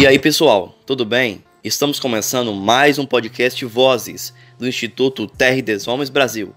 E 0.00 0.06
aí, 0.06 0.18
pessoal, 0.18 0.74
tudo 0.86 1.04
bem? 1.04 1.44
Estamos 1.62 2.00
começando 2.00 2.54
mais 2.54 2.98
um 2.98 3.04
podcast 3.04 3.62
Vozes 3.66 4.32
do 4.58 4.66
Instituto 4.66 5.26
Terre 5.26 5.60
des 5.60 5.86
Homens 5.86 6.08
Brasil. 6.08 6.54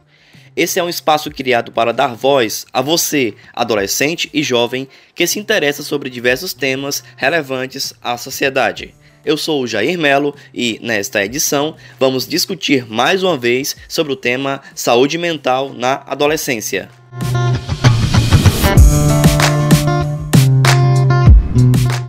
Esse 0.56 0.80
é 0.80 0.84
um 0.84 0.88
espaço 0.88 1.30
criado 1.30 1.70
para 1.70 1.92
dar 1.92 2.16
voz 2.16 2.66
a 2.72 2.82
você, 2.82 3.34
adolescente 3.54 4.30
e 4.34 4.42
jovem, 4.42 4.88
que 5.14 5.28
se 5.28 5.40
interessa 5.40 5.84
sobre 5.84 6.10
diversos 6.10 6.54
temas 6.54 7.04
relevantes 7.18 7.94
à 8.02 8.16
sociedade. 8.16 8.96
Eu 9.26 9.36
sou 9.36 9.62
o 9.62 9.68
Jair 9.68 10.00
Melo 10.00 10.34
e, 10.54 10.80
nesta 10.82 11.26
edição, 11.26 11.76
vamos 12.00 12.26
discutir 12.26 12.90
mais 12.90 13.24
uma 13.24 13.38
vez 13.38 13.76
sobre 13.90 14.14
o 14.14 14.16
tema 14.16 14.62
saúde 14.74 15.18
mental 15.18 15.74
na 15.74 16.02
adolescência. 16.08 16.90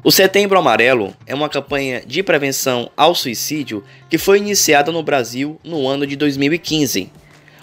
O 0.06 0.12
Setembro 0.12 0.58
Amarelo 0.58 1.16
é 1.26 1.34
uma 1.34 1.48
campanha 1.48 2.02
de 2.06 2.22
prevenção 2.22 2.90
ao 2.94 3.14
suicídio 3.14 3.82
que 4.10 4.18
foi 4.18 4.36
iniciada 4.36 4.92
no 4.92 5.02
Brasil 5.02 5.58
no 5.64 5.88
ano 5.88 6.06
de 6.06 6.14
2015. 6.14 7.10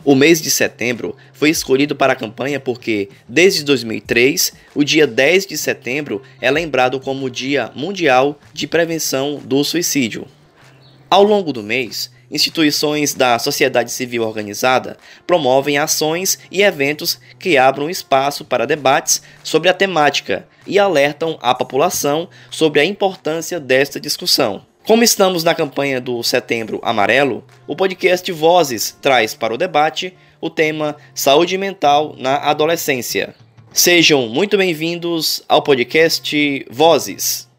O 0.03 0.15
mês 0.15 0.41
de 0.41 0.49
setembro 0.49 1.15
foi 1.33 1.51
escolhido 1.51 1.95
para 1.95 2.13
a 2.13 2.15
campanha 2.15 2.59
porque, 2.59 3.09
desde 3.29 3.63
2003, 3.63 4.53
o 4.73 4.83
dia 4.83 5.05
10 5.05 5.45
de 5.45 5.55
setembro 5.55 6.23
é 6.41 6.49
lembrado 6.49 6.99
como 6.99 7.27
o 7.27 7.29
Dia 7.29 7.69
Mundial 7.75 8.39
de 8.51 8.65
Prevenção 8.65 9.39
do 9.45 9.63
Suicídio. 9.63 10.25
Ao 11.11 11.21
longo 11.21 11.53
do 11.53 11.61
mês, 11.61 12.09
instituições 12.31 13.13
da 13.13 13.37
sociedade 13.37 13.91
civil 13.91 14.23
organizada 14.23 14.97
promovem 15.27 15.77
ações 15.77 16.39
e 16.49 16.63
eventos 16.63 17.19
que 17.37 17.57
abram 17.57 17.89
espaço 17.89 18.45
para 18.45 18.65
debates 18.65 19.21
sobre 19.43 19.69
a 19.69 19.73
temática 19.73 20.47
e 20.65 20.79
alertam 20.79 21.37
a 21.41 21.53
população 21.53 22.29
sobre 22.49 22.79
a 22.79 22.85
importância 22.85 23.59
desta 23.59 23.99
discussão. 23.99 24.65
Como 24.85 25.03
estamos 25.03 25.43
na 25.43 25.53
campanha 25.53 26.01
do 26.01 26.23
Setembro 26.23 26.79
Amarelo, 26.81 27.43
o 27.67 27.75
podcast 27.75 28.31
Vozes 28.31 28.97
traz 28.99 29.35
para 29.35 29.53
o 29.53 29.57
debate 29.57 30.13
o 30.39 30.49
tema 30.49 30.95
Saúde 31.13 31.57
Mental 31.57 32.15
na 32.17 32.37
Adolescência. 32.37 33.35
Sejam 33.71 34.27
muito 34.27 34.57
bem-vindos 34.57 35.43
ao 35.47 35.61
podcast 35.61 36.65
Vozes. 36.69 37.50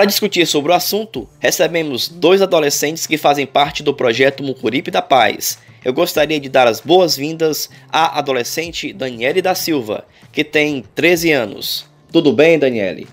Para 0.00 0.06
discutir 0.06 0.46
sobre 0.46 0.72
o 0.72 0.74
assunto, 0.74 1.28
recebemos 1.38 2.08
dois 2.08 2.40
adolescentes 2.40 3.06
que 3.06 3.18
fazem 3.18 3.46
parte 3.46 3.82
do 3.82 3.92
projeto 3.92 4.42
Mucuripe 4.42 4.90
da 4.90 5.02
Paz. 5.02 5.58
Eu 5.84 5.92
gostaria 5.92 6.40
de 6.40 6.48
dar 6.48 6.66
as 6.66 6.80
boas-vindas 6.80 7.68
à 7.92 8.18
adolescente 8.18 8.94
Daniele 8.94 9.42
da 9.42 9.54
Silva, 9.54 10.06
que 10.32 10.42
tem 10.42 10.82
13 10.94 11.32
anos. 11.32 11.86
Tudo 12.10 12.32
bem, 12.32 12.58
Daniele? 12.58 13.08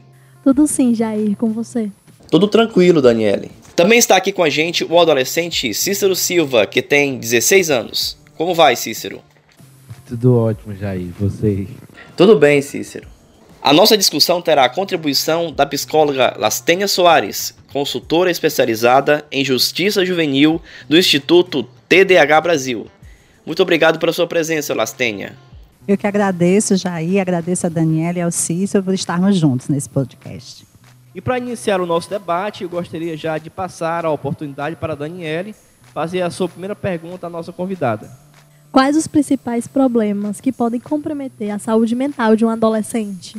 Tudo 0.45 0.65
sim, 0.65 0.95
Jair, 0.95 1.35
com 1.35 1.51
você. 1.51 1.91
Tudo 2.31 2.47
tranquilo, 2.47 3.01
Daniele. 3.01 3.51
Também 3.75 3.99
está 3.99 4.15
aqui 4.15 4.31
com 4.31 4.43
a 4.43 4.49
gente 4.49 4.85
o 4.85 4.97
adolescente 4.97 5.73
Cícero 5.73 6.15
Silva, 6.15 6.65
que 6.65 6.81
tem 6.81 7.17
16 7.17 7.69
anos. 7.69 8.17
Como 8.37 8.55
vai, 8.55 8.77
Cícero? 8.77 9.21
Tudo 10.07 10.37
ótimo, 10.37 10.73
Jair. 10.73 11.09
Você? 11.19 11.67
Tudo 12.15 12.39
bem, 12.39 12.61
Cícero. 12.61 13.16
A 13.67 13.73
nossa 13.73 13.97
discussão 13.97 14.41
terá 14.41 14.63
a 14.63 14.69
contribuição 14.69 15.51
da 15.51 15.65
psicóloga 15.65 16.33
Lastênia 16.39 16.87
Soares, 16.87 17.53
consultora 17.73 18.31
especializada 18.31 19.25
em 19.29 19.43
justiça 19.43 20.05
juvenil 20.05 20.61
do 20.87 20.97
Instituto 20.97 21.63
TDH 21.89 22.41
Brasil. 22.41 22.87
Muito 23.45 23.61
obrigado 23.61 23.99
pela 23.99 24.13
sua 24.13 24.25
presença, 24.25 24.73
Lastênia. 24.73 25.35
Eu 25.85 25.97
que 25.97 26.07
agradeço, 26.07 26.77
Jair, 26.77 27.19
agradeço 27.19 27.65
a 27.65 27.69
Daniela 27.69 28.19
e 28.19 28.21
ao 28.21 28.31
Cícero 28.31 28.85
por 28.85 28.93
estarmos 28.93 29.35
juntos 29.35 29.67
nesse 29.67 29.89
podcast. 29.89 30.65
E 31.13 31.19
para 31.19 31.37
iniciar 31.37 31.81
o 31.81 31.85
nosso 31.85 32.09
debate, 32.09 32.63
eu 32.63 32.69
gostaria 32.69 33.17
já 33.17 33.37
de 33.37 33.49
passar 33.49 34.05
a 34.05 34.09
oportunidade 34.09 34.77
para 34.77 34.93
a 34.93 34.95
Daniele 34.95 35.53
fazer 35.93 36.21
a 36.21 36.29
sua 36.29 36.47
primeira 36.47 36.73
pergunta 36.73 37.27
à 37.27 37.29
nossa 37.29 37.51
convidada. 37.51 38.09
Quais 38.71 38.95
os 38.95 39.07
principais 39.07 39.67
problemas 39.67 40.39
que 40.39 40.53
podem 40.53 40.79
comprometer 40.79 41.49
a 41.49 41.59
saúde 41.59 41.93
mental 41.95 42.33
de 42.33 42.45
um 42.45 42.49
adolescente? 42.49 43.35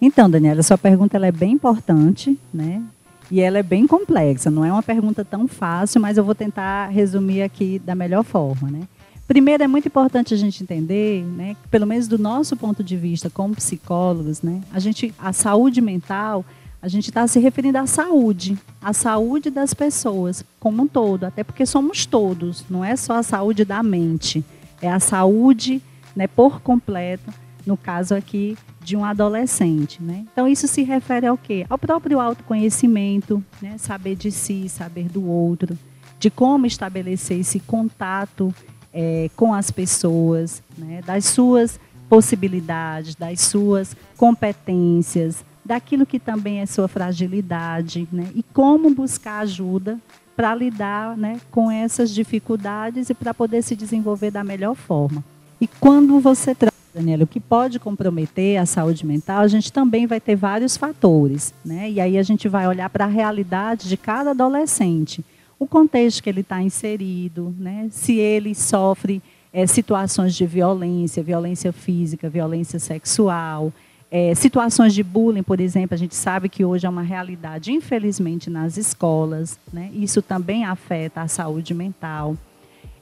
Então, 0.00 0.30
Daniela, 0.30 0.62
sua 0.62 0.78
pergunta 0.78 1.18
é 1.18 1.32
bem 1.32 1.52
importante, 1.52 2.38
né? 2.52 2.82
E 3.30 3.40
ela 3.40 3.58
é 3.58 3.62
bem 3.62 3.86
complexa, 3.86 4.50
não 4.50 4.64
é 4.64 4.72
uma 4.72 4.82
pergunta 4.82 5.24
tão 5.24 5.46
fácil, 5.46 6.00
mas 6.00 6.16
eu 6.16 6.24
vou 6.24 6.34
tentar 6.34 6.88
resumir 6.88 7.42
aqui 7.42 7.78
da 7.78 7.94
melhor 7.94 8.24
forma, 8.24 8.70
né? 8.70 8.80
Primeiro, 9.28 9.62
é 9.62 9.68
muito 9.68 9.86
importante 9.86 10.34
a 10.34 10.36
gente 10.36 10.60
entender, 10.60 11.24
né, 11.24 11.54
que 11.54 11.68
pelo 11.68 11.86
menos 11.86 12.08
do 12.08 12.18
nosso 12.18 12.56
ponto 12.56 12.82
de 12.82 12.96
vista 12.96 13.30
como 13.30 13.54
psicólogos, 13.54 14.42
né, 14.42 14.60
a 14.72 14.80
gente, 14.80 15.14
a 15.16 15.32
saúde 15.32 15.80
mental, 15.80 16.44
a 16.82 16.88
gente 16.88 17.10
está 17.10 17.24
se 17.28 17.38
referindo 17.38 17.78
à 17.78 17.86
saúde, 17.86 18.58
à 18.82 18.92
saúde 18.92 19.48
das 19.48 19.72
pessoas 19.72 20.44
como 20.58 20.82
um 20.82 20.88
todo, 20.88 21.22
até 21.22 21.44
porque 21.44 21.64
somos 21.64 22.04
todos, 22.06 22.64
não 22.68 22.84
é 22.84 22.96
só 22.96 23.12
a 23.12 23.22
saúde 23.22 23.64
da 23.64 23.84
mente, 23.84 24.44
é 24.82 24.90
a 24.90 24.98
saúde, 24.98 25.80
né, 26.16 26.26
por 26.26 26.60
completo, 26.60 27.32
no 27.66 27.76
caso 27.76 28.14
aqui 28.14 28.56
de 28.82 28.96
um 28.96 29.04
adolescente. 29.04 30.02
Né? 30.02 30.24
Então, 30.32 30.48
isso 30.48 30.66
se 30.66 30.82
refere 30.82 31.26
ao 31.26 31.36
quê? 31.36 31.66
Ao 31.68 31.78
próprio 31.78 32.20
autoconhecimento, 32.20 33.42
né? 33.60 33.76
saber 33.78 34.16
de 34.16 34.30
si, 34.30 34.68
saber 34.68 35.08
do 35.08 35.26
outro, 35.28 35.78
de 36.18 36.30
como 36.30 36.66
estabelecer 36.66 37.40
esse 37.40 37.60
contato 37.60 38.54
é, 38.92 39.30
com 39.36 39.54
as 39.54 39.70
pessoas, 39.70 40.62
né? 40.76 41.00
das 41.04 41.24
suas 41.26 41.78
possibilidades, 42.08 43.14
das 43.14 43.40
suas 43.40 43.96
competências, 44.16 45.44
daquilo 45.64 46.04
que 46.04 46.18
também 46.18 46.60
é 46.60 46.66
sua 46.66 46.88
fragilidade, 46.88 48.08
né? 48.10 48.28
e 48.34 48.42
como 48.42 48.90
buscar 48.90 49.40
ajuda 49.40 49.98
para 50.40 50.54
lidar 50.54 51.18
né, 51.18 51.38
com 51.50 51.70
essas 51.70 52.10
dificuldades 52.10 53.10
e 53.10 53.14
para 53.14 53.34
poder 53.34 53.60
se 53.62 53.76
desenvolver 53.76 54.30
da 54.30 54.42
melhor 54.42 54.74
forma. 54.74 55.22
E 55.60 55.66
quando 55.66 56.18
você 56.18 56.54
Daniela, 56.92 57.24
o 57.24 57.26
que 57.26 57.38
pode 57.38 57.78
comprometer 57.78 58.58
a 58.58 58.66
saúde 58.66 59.06
mental, 59.06 59.42
a 59.42 59.48
gente 59.48 59.72
também 59.72 60.06
vai 60.06 60.20
ter 60.20 60.34
vários 60.34 60.76
fatores, 60.76 61.54
né? 61.64 61.88
E 61.90 62.00
aí 62.00 62.18
a 62.18 62.22
gente 62.22 62.48
vai 62.48 62.66
olhar 62.66 62.90
para 62.90 63.04
a 63.04 63.08
realidade 63.08 63.88
de 63.88 63.96
cada 63.96 64.30
adolescente, 64.30 65.24
o 65.58 65.66
contexto 65.66 66.22
que 66.22 66.28
ele 66.28 66.40
está 66.40 66.60
inserido, 66.60 67.54
né? 67.58 67.88
Se 67.90 68.16
ele 68.16 68.54
sofre 68.54 69.22
é, 69.52 69.66
situações 69.66 70.34
de 70.34 70.44
violência, 70.46 71.22
violência 71.22 71.72
física, 71.72 72.28
violência 72.28 72.78
sexual, 72.78 73.72
é, 74.10 74.34
situações 74.34 74.92
de 74.92 75.04
bullying, 75.04 75.44
por 75.44 75.60
exemplo, 75.60 75.94
a 75.94 75.98
gente 75.98 76.16
sabe 76.16 76.48
que 76.48 76.64
hoje 76.64 76.84
é 76.84 76.88
uma 76.88 77.02
realidade, 77.02 77.70
infelizmente, 77.70 78.50
nas 78.50 78.76
escolas, 78.76 79.58
né? 79.72 79.90
Isso 79.94 80.20
também 80.20 80.64
afeta 80.64 81.22
a 81.22 81.28
saúde 81.28 81.72
mental. 81.72 82.36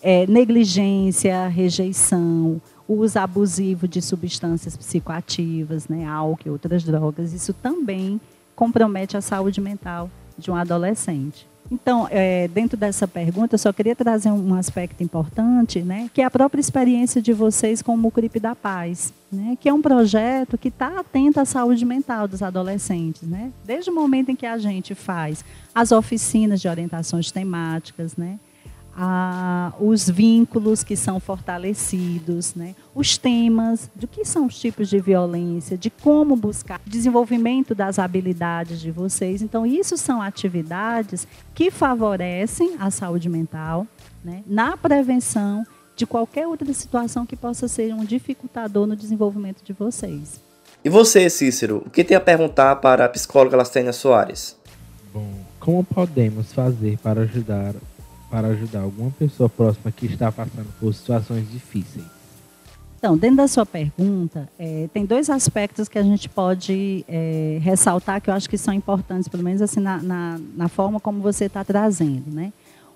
É, 0.02 0.26
negligência, 0.26 1.48
rejeição, 1.48 2.60
o 2.88 2.94
uso 2.94 3.18
abusivo 3.18 3.86
de 3.86 4.00
substâncias 4.00 4.74
psicoativas, 4.74 5.86
né, 5.88 6.06
álcool 6.06 6.48
e 6.48 6.50
outras 6.50 6.82
drogas, 6.82 7.34
isso 7.34 7.52
também 7.52 8.18
compromete 8.56 9.16
a 9.16 9.20
saúde 9.20 9.60
mental 9.60 10.10
de 10.38 10.50
um 10.50 10.56
adolescente. 10.56 11.46
Então, 11.70 12.08
é, 12.10 12.48
dentro 12.48 12.78
dessa 12.78 13.06
pergunta, 13.06 13.54
eu 13.54 13.58
só 13.58 13.70
queria 13.74 13.94
trazer 13.94 14.30
um 14.30 14.54
aspecto 14.54 15.02
importante, 15.02 15.82
né, 15.82 16.08
que 16.14 16.22
é 16.22 16.24
a 16.24 16.30
própria 16.30 16.60
experiência 16.60 17.20
de 17.20 17.34
vocês 17.34 17.82
com 17.82 17.92
o 17.92 17.98
Mucripe 17.98 18.40
da 18.40 18.54
Paz, 18.54 19.12
né, 19.30 19.56
que 19.60 19.68
é 19.68 19.72
um 19.72 19.82
projeto 19.82 20.56
que 20.56 20.68
está 20.68 20.98
atento 20.98 21.38
à 21.38 21.44
saúde 21.44 21.84
mental 21.84 22.26
dos 22.26 22.42
adolescentes. 22.42 23.22
Né, 23.22 23.52
desde 23.66 23.90
o 23.90 23.94
momento 23.94 24.30
em 24.30 24.36
que 24.36 24.46
a 24.46 24.56
gente 24.56 24.94
faz 24.94 25.44
as 25.74 25.92
oficinas 25.92 26.58
de 26.58 26.68
orientações 26.68 27.30
temáticas, 27.30 28.16
né, 28.16 28.38
a, 29.00 29.72
os 29.78 30.10
vínculos 30.10 30.82
que 30.82 30.96
são 30.96 31.20
fortalecidos, 31.20 32.56
né? 32.56 32.74
os 32.92 33.16
temas, 33.16 33.88
do 33.94 34.08
que 34.08 34.24
são 34.24 34.46
os 34.46 34.58
tipos 34.58 34.88
de 34.88 34.98
violência, 34.98 35.78
de 35.78 35.88
como 35.88 36.34
buscar 36.34 36.80
desenvolvimento 36.84 37.76
das 37.76 38.00
habilidades 38.00 38.80
de 38.80 38.90
vocês. 38.90 39.40
Então, 39.40 39.64
isso 39.64 39.96
são 39.96 40.20
atividades 40.20 41.28
que 41.54 41.70
favorecem 41.70 42.74
a 42.80 42.90
saúde 42.90 43.28
mental, 43.28 43.86
né? 44.24 44.42
na 44.44 44.76
prevenção 44.76 45.64
de 45.94 46.04
qualquer 46.04 46.48
outra 46.48 46.72
situação 46.74 47.24
que 47.24 47.36
possa 47.36 47.68
ser 47.68 47.94
um 47.94 48.04
dificultador 48.04 48.84
no 48.84 48.96
desenvolvimento 48.96 49.62
de 49.62 49.72
vocês. 49.72 50.40
E 50.84 50.88
você, 50.90 51.30
Cícero, 51.30 51.84
o 51.86 51.90
que 51.90 52.02
tem 52.02 52.16
a 52.16 52.20
perguntar 52.20 52.74
para 52.76 53.04
a 53.04 53.08
psicóloga 53.08 53.56
Lastênia 53.56 53.92
Soares? 53.92 54.56
Bom, 55.12 55.30
como 55.60 55.84
podemos 55.84 56.52
fazer 56.52 56.98
para 56.98 57.20
ajudar 57.20 57.74
para 58.30 58.48
ajudar 58.48 58.80
alguma 58.80 59.10
pessoa 59.10 59.48
próxima 59.48 59.90
que 59.90 60.06
está 60.06 60.30
passando 60.30 60.68
por 60.78 60.94
situações 60.94 61.50
difíceis? 61.50 62.04
Então, 62.98 63.16
dentro 63.16 63.36
da 63.36 63.46
sua 63.46 63.64
pergunta, 63.64 64.48
é, 64.58 64.88
tem 64.92 65.06
dois 65.06 65.30
aspectos 65.30 65.88
que 65.88 65.98
a 65.98 66.02
gente 66.02 66.28
pode 66.28 67.04
é, 67.06 67.58
ressaltar 67.62 68.20
que 68.20 68.28
eu 68.28 68.34
acho 68.34 68.50
que 68.50 68.58
são 68.58 68.74
importantes, 68.74 69.28
pelo 69.28 69.44
menos 69.44 69.62
assim 69.62 69.78
na, 69.78 70.02
na, 70.02 70.40
na 70.56 70.68
forma 70.68 70.98
como 70.98 71.20
você 71.20 71.44
está 71.44 71.62
trazendo, 71.62 72.24
né? 72.32 72.52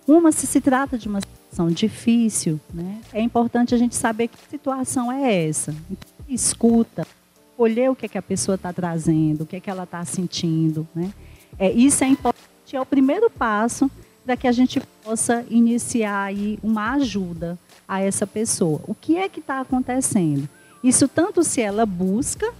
Uma, 0.06 0.32
se 0.32 0.46
se 0.48 0.60
trata 0.60 0.98
de 0.98 1.06
uma 1.06 1.20
situação 1.20 1.68
difícil, 1.68 2.60
né, 2.74 3.00
é 3.12 3.22
importante 3.22 3.72
a 3.72 3.78
gente 3.78 3.94
saber 3.94 4.26
que 4.26 4.36
situação 4.50 5.12
é 5.12 5.46
essa. 5.46 5.72
Escuta, 6.28 7.06
olhar 7.56 7.92
o 7.92 7.94
que, 7.94 8.06
é 8.06 8.08
que 8.08 8.18
a 8.18 8.22
pessoa 8.22 8.56
está 8.56 8.72
trazendo, 8.72 9.42
o 9.42 9.46
que, 9.46 9.56
é 9.56 9.60
que 9.60 9.70
ela 9.70 9.84
está 9.84 10.04
sentindo. 10.04 10.88
Né? 10.92 11.12
É, 11.56 11.70
isso 11.70 12.02
é 12.02 12.08
importante, 12.08 12.74
é 12.74 12.80
o 12.80 12.86
primeiro 12.86 13.30
passo 13.30 13.88
para 14.24 14.36
que 14.36 14.46
a 14.46 14.52
gente 14.52 14.80
possa 15.04 15.44
iniciar 15.50 16.24
aí 16.24 16.58
uma 16.62 16.92
ajuda 16.92 17.58
a 17.86 18.00
essa 18.00 18.26
pessoa. 18.26 18.80
O 18.86 18.94
que 18.94 19.16
é 19.16 19.28
que 19.28 19.40
está 19.40 19.60
acontecendo? 19.60 20.48
Isso 20.82 21.06
tanto 21.06 21.44
se 21.44 21.60
ela 21.60 21.84
busca, 21.84 22.52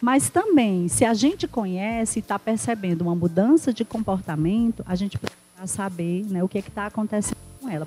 mas 0.00 0.30
também 0.30 0.88
se 0.88 1.04
a 1.04 1.14
gente 1.14 1.46
conhece 1.46 2.18
e 2.18 2.20
está 2.20 2.38
percebendo 2.38 3.02
uma 3.02 3.14
mudança 3.14 3.72
de 3.72 3.84
comportamento, 3.84 4.82
a 4.86 4.94
gente 4.94 5.18
precisa 5.18 5.66
saber 5.66 6.24
né, 6.26 6.42
o 6.42 6.48
que 6.48 6.58
é 6.58 6.60
está 6.60 6.86
acontecendo 6.86 7.38
com 7.60 7.68
ela. 7.68 7.86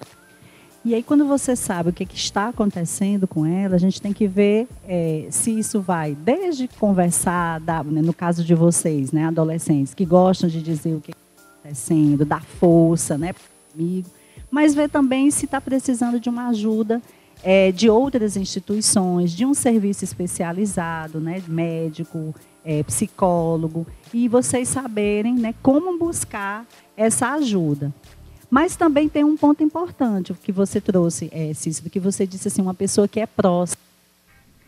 E 0.85 0.93
aí, 0.93 1.01
quando 1.01 1.25
você 1.25 1.55
sabe 1.55 1.89
o 1.89 1.93
que, 1.93 2.05
que, 2.05 2.17
está 2.17 2.49
acontecendo 2.49 3.25
com 3.25 3.45
ela, 3.45 3.75
a 3.75 3.79
gente 3.79 4.01
tem 4.01 4.11
que 4.11 4.27
ver 4.27 4.67
é, 4.85 5.27
se 5.31 5.57
isso 5.57 5.79
vai 5.79 6.13
desde 6.13 6.67
conversar, 6.67 7.61
da, 7.61 7.81
né, 7.81 8.01
no 8.01 8.13
caso 8.13 8.43
de 8.43 8.53
vocês, 8.53 9.13
né, 9.13 9.25
adolescentes, 9.25 9.93
que 9.93 10.03
gostam 10.03 10.49
de 10.49 10.61
dizer 10.61 10.93
o 10.93 10.99
que 10.99 11.11
está 11.11 11.22
acontecendo, 11.63 12.25
dar 12.25 12.43
força 12.43 13.17
né, 13.17 13.33
amigo, 13.73 14.09
mas 14.51 14.75
ver 14.75 14.89
também 14.89 15.31
se 15.31 15.45
está 15.45 15.61
precisando 15.61 16.19
de 16.19 16.29
uma 16.29 16.49
ajuda 16.49 17.01
é, 17.41 17.71
de 17.71 17.89
outras 17.89 18.37
instituições, 18.37 19.31
de 19.31 19.45
um 19.45 19.53
serviço 19.53 20.03
especializado, 20.03 21.19
né, 21.19 21.41
médico, 21.47 22.35
é, 22.63 22.83
psicólogo, 22.83 23.87
e 24.13 24.27
vocês 24.27 24.67
saberem 24.69 25.35
né, 25.35 25.55
como 25.61 25.97
buscar 25.97 26.65
essa 26.95 27.33
ajuda. 27.33 27.93
Mas 28.49 28.75
também 28.75 29.09
tem 29.09 29.23
um 29.23 29.35
ponto 29.35 29.63
importante 29.63 30.33
que 30.35 30.51
você 30.51 30.79
trouxe, 30.79 31.29
é, 31.33 31.53
Cícero, 31.53 31.89
que 31.89 31.99
você 31.99 32.27
disse 32.27 32.47
assim, 32.47 32.61
uma 32.61 32.73
pessoa 32.73 33.07
que 33.07 33.19
é 33.19 33.25
próxima. 33.25 33.81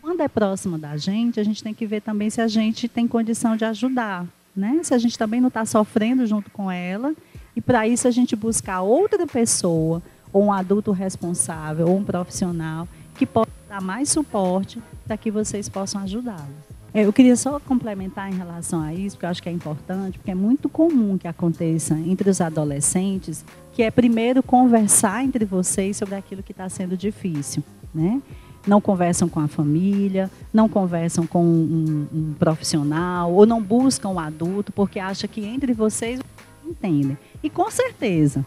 Quando 0.02 0.20
é 0.20 0.28
próxima 0.28 0.76
da 0.76 0.96
gente, 0.96 1.38
a 1.38 1.44
gente 1.44 1.62
tem 1.62 1.72
que 1.72 1.86
ver 1.86 2.00
também 2.00 2.28
se 2.28 2.40
a 2.40 2.48
gente 2.48 2.88
tem 2.88 3.06
condição 3.06 3.56
de 3.56 3.64
ajudar, 3.64 4.26
né? 4.56 4.80
Se 4.82 4.94
a 4.94 4.98
gente 4.98 5.18
também 5.18 5.40
não 5.40 5.48
está 5.48 5.64
sofrendo 5.64 6.26
junto 6.26 6.50
com 6.50 6.70
ela. 6.70 7.14
E 7.54 7.60
para 7.60 7.86
isso 7.86 8.08
a 8.08 8.10
gente 8.10 8.34
buscar 8.34 8.82
outra 8.82 9.26
pessoa, 9.26 10.02
ou 10.32 10.44
um 10.44 10.52
adulto 10.52 10.92
responsável, 10.92 11.88
ou 11.88 11.96
um 11.96 12.04
profissional, 12.04 12.88
que 13.14 13.24
possa 13.24 13.50
dar 13.68 13.80
mais 13.80 14.08
suporte 14.08 14.82
para 15.06 15.16
que 15.16 15.30
vocês 15.30 15.68
possam 15.68 16.02
ajudá-los. 16.02 16.66
É, 16.92 17.04
eu 17.04 17.12
queria 17.12 17.36
só 17.36 17.60
complementar 17.60 18.32
em 18.32 18.34
relação 18.34 18.80
a 18.80 18.94
isso, 18.94 19.16
porque 19.16 19.26
eu 19.26 19.30
acho 19.30 19.42
que 19.42 19.48
é 19.48 19.52
importante, 19.52 20.18
porque 20.18 20.30
é 20.30 20.34
muito 20.34 20.66
comum 20.68 21.18
que 21.18 21.28
aconteça 21.28 21.94
entre 21.94 22.30
os 22.30 22.40
adolescentes, 22.40 23.44
que 23.74 23.82
é 23.82 23.90
primeiro 23.90 24.42
conversar 24.42 25.22
entre 25.22 25.44
vocês 25.44 25.96
sobre 25.96 26.14
aquilo 26.14 26.42
que 26.42 26.52
está 26.52 26.68
sendo 26.70 26.96
difícil, 26.96 27.62
né? 27.94 28.22
Não 28.66 28.80
conversam 28.80 29.28
com 29.28 29.40
a 29.40 29.48
família, 29.48 30.30
não 30.52 30.68
conversam 30.68 31.26
com 31.26 31.44
um, 31.44 32.06
um 32.12 32.34
profissional, 32.38 33.32
ou 33.32 33.46
não 33.46 33.62
buscam 33.62 34.08
um 34.08 34.18
adulto, 34.18 34.72
porque 34.72 34.98
acha 34.98 35.28
que 35.28 35.44
entre 35.44 35.72
vocês 35.72 36.20
entendem. 36.64 37.16
E 37.42 37.48
com 37.48 37.70
certeza, 37.70 38.44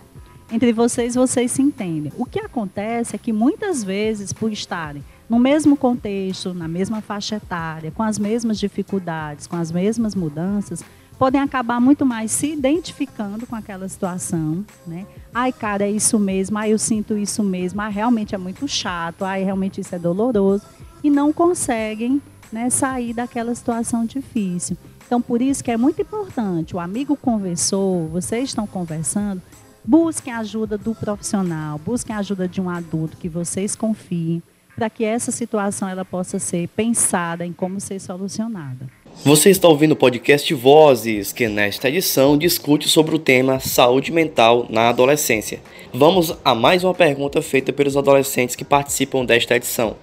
entre 0.51 0.73
vocês 0.73 1.15
vocês 1.15 1.51
se 1.51 1.61
entendem. 1.61 2.11
O 2.17 2.25
que 2.25 2.39
acontece 2.39 3.15
é 3.15 3.19
que 3.19 3.31
muitas 3.31 3.83
vezes, 3.83 4.33
por 4.33 4.51
estarem 4.51 5.03
no 5.29 5.37
mesmo 5.37 5.77
contexto, 5.77 6.53
na 6.55 6.67
mesma 6.67 7.01
faixa 7.01 7.35
etária, 7.35 7.91
com 7.91 8.01
as 8.01 8.17
mesmas 8.17 8.59
dificuldades, 8.59 9.45
com 9.45 9.55
as 9.55 9.71
mesmas 9.71 10.15
mudanças, 10.15 10.83
podem 11.19 11.41
acabar 11.41 11.81
muito 11.81 12.05
mais 12.05 12.31
se 12.31 12.53
identificando 12.53 13.45
com 13.45 13.53
aquela 13.53 13.89
situação, 13.89 14.65
né? 14.87 15.05
Ai, 15.33 15.51
cara, 15.51 15.83
é 15.83 15.91
isso 15.91 16.17
mesmo, 16.17 16.57
ai, 16.57 16.71
eu 16.71 16.79
sinto 16.79 17.17
isso 17.17 17.43
mesmo, 17.43 17.81
ai, 17.81 17.91
realmente 17.91 18.33
é 18.33 18.37
muito 18.37 18.65
chato, 18.69 19.25
ai, 19.25 19.43
realmente 19.43 19.81
isso 19.81 19.93
é 19.93 19.99
doloroso, 19.99 20.63
e 21.03 21.09
não 21.09 21.33
conseguem 21.33 22.21
né, 22.53 22.69
sair 22.69 23.13
daquela 23.13 23.53
situação 23.53 24.05
difícil. 24.05 24.77
Então, 25.05 25.21
por 25.21 25.41
isso 25.41 25.61
que 25.61 25.71
é 25.71 25.75
muito 25.75 26.01
importante, 26.01 26.73
o 26.73 26.79
amigo 26.79 27.17
conversou, 27.17 28.07
vocês 28.07 28.45
estão 28.45 28.65
conversando, 28.65 29.41
busquem 29.83 30.31
a 30.31 30.39
ajuda 30.39 30.77
do 30.77 30.95
profissional, 30.95 31.77
busquem 31.77 32.15
a 32.15 32.19
ajuda 32.19 32.47
de 32.47 32.61
um 32.61 32.69
adulto 32.69 33.17
que 33.17 33.27
vocês 33.27 33.75
confiem, 33.75 34.41
para 34.73 34.89
que 34.89 35.03
essa 35.03 35.29
situação 35.29 35.89
ela 35.89 36.05
possa 36.05 36.39
ser 36.39 36.69
pensada 36.69 37.45
em 37.45 37.51
como 37.51 37.81
ser 37.81 37.99
solucionada. 37.99 38.87
Você 39.23 39.49
está 39.49 39.67
ouvindo 39.67 39.91
o 39.91 39.95
podcast 39.97 40.53
Vozes, 40.53 41.33
que 41.33 41.49
nesta 41.49 41.89
edição 41.89 42.37
discute 42.37 42.87
sobre 42.87 43.13
o 43.13 43.19
tema 43.19 43.59
saúde 43.59 44.13
mental 44.13 44.65
na 44.69 44.87
adolescência. 44.87 45.59
Vamos 45.93 46.33
a 46.43 46.55
mais 46.55 46.85
uma 46.85 46.93
pergunta 46.93 47.41
feita 47.41 47.73
pelos 47.73 47.97
adolescentes 47.97 48.55
que 48.55 48.63
participam 48.63 49.25
desta 49.25 49.57
edição. 49.57 49.97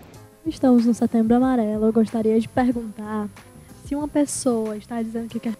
Estamos 0.46 0.84
no 0.84 0.92
Setembro 0.92 1.34
Amarelo. 1.34 1.86
Eu 1.86 1.92
gostaria 1.94 2.38
de 2.38 2.46
perguntar 2.46 3.26
se 3.86 3.94
uma 3.94 4.06
pessoa 4.06 4.76
está 4.76 5.00
dizendo 5.00 5.28
que 5.28 5.40
quer 5.40 5.54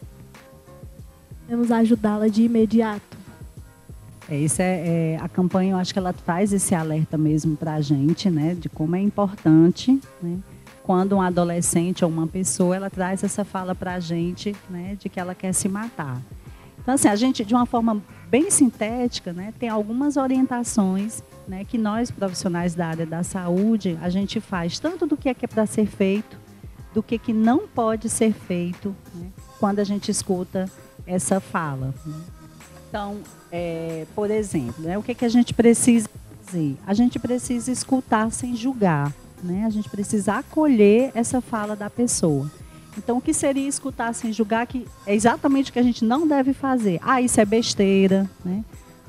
podemos 1.47 1.73
ajudá-la 1.73 2.29
de 2.29 2.43
imediato. 2.43 3.17
É, 4.29 4.37
isso 4.37 4.61
é, 4.61 5.14
é, 5.14 5.19
a 5.20 5.29
campanha, 5.29 5.73
eu 5.73 5.76
acho 5.76 5.93
que 5.93 5.99
ela 5.99 6.12
traz 6.12 6.52
esse 6.52 6.75
alerta 6.75 7.17
mesmo 7.17 7.56
para 7.56 7.75
a 7.75 7.81
gente, 7.81 8.29
né, 8.29 8.55
de 8.59 8.69
como 8.69 8.97
é 8.97 9.00
importante, 9.00 9.99
né, 10.20 10.38
quando 10.87 11.17
um 11.17 11.21
adolescente 11.21 12.05
ou 12.05 12.11
uma 12.11 12.29
pessoa, 12.29 12.77
ela 12.77 12.88
traz 12.88 13.25
essa 13.25 13.44
fala 13.44 13.75
para 13.75 13.94
a 13.94 14.00
gente, 14.00 14.55
né, 14.71 14.97
de 14.97 15.09
que 15.09 15.19
ela 15.19 15.35
quer 15.35 15.53
se 15.53 15.69
matar. 15.69 16.23
Então, 16.79 16.94
assim, 16.94 17.09
a 17.09 17.17
gente, 17.17 17.44
de 17.44 17.53
uma 17.53 17.67
forma 17.67 18.00
bem 18.31 18.53
sintética, 18.53 19.33
né, 19.33 19.53
tem 19.59 19.69
algumas 19.69 20.17
orientações, 20.17 21.25
né, 21.49 21.65
que 21.65 21.77
nós 21.77 22.12
profissionais 22.12 22.77
da 22.77 22.87
área 22.87 23.05
da 23.05 23.25
saúde, 23.25 23.99
a 24.00 24.09
gente 24.09 24.41
faz 24.41 24.79
tanto 24.79 25.09
do 25.09 25.17
que 25.17 25.29
é 25.29 25.35
é 25.43 25.47
para 25.49 25.67
ser 25.67 25.87
feito, 25.87 26.38
do 26.94 27.03
que 27.03 27.19
que 27.19 27.33
não 27.33 27.67
pode 27.67 28.09
ser 28.09 28.33
feito, 28.33 28.94
né, 29.12 29.27
quando 29.59 29.81
a 29.81 29.85
gente 29.85 30.09
escuta 30.09 30.71
essa 31.05 31.41
fala. 31.41 31.93
Né. 32.06 32.21
Então, 32.88 33.19
é, 33.50 34.06
por 34.15 34.31
exemplo, 34.31 34.85
né, 34.85 34.97
o 34.97 35.03
que, 35.03 35.17
que 35.17 35.25
a 35.25 35.29
gente 35.29 35.53
precisa 35.53 36.09
fazer? 36.44 36.77
A 36.87 36.94
gente 36.94 37.19
precisa 37.19 37.73
escutar 37.73 38.31
sem 38.31 38.55
julgar. 38.55 39.12
Né? 39.43 39.65
A 39.65 39.71
gente 39.71 39.88
precisa 39.88 40.35
acolher 40.35 41.11
essa 41.15 41.41
fala 41.41 41.77
da 41.77 41.88
pessoa. 41.91 42.50
Então, 42.99 43.19
o 43.19 43.21
que 43.21 43.35
seria 43.35 43.69
escutar 43.69 44.15
sem 44.15 44.33
julgar? 44.33 44.67
Que 44.67 44.87
é 45.06 45.15
exatamente 45.15 45.71
o 45.71 45.73
que 45.73 45.78
a 45.78 45.83
gente 45.83 46.05
não 46.05 46.26
deve 46.26 46.52
fazer. 46.52 46.99
Ah, 47.02 47.21
isso 47.21 47.40
é 47.40 47.45
besteira. 47.45 48.28
Né? 48.45 48.64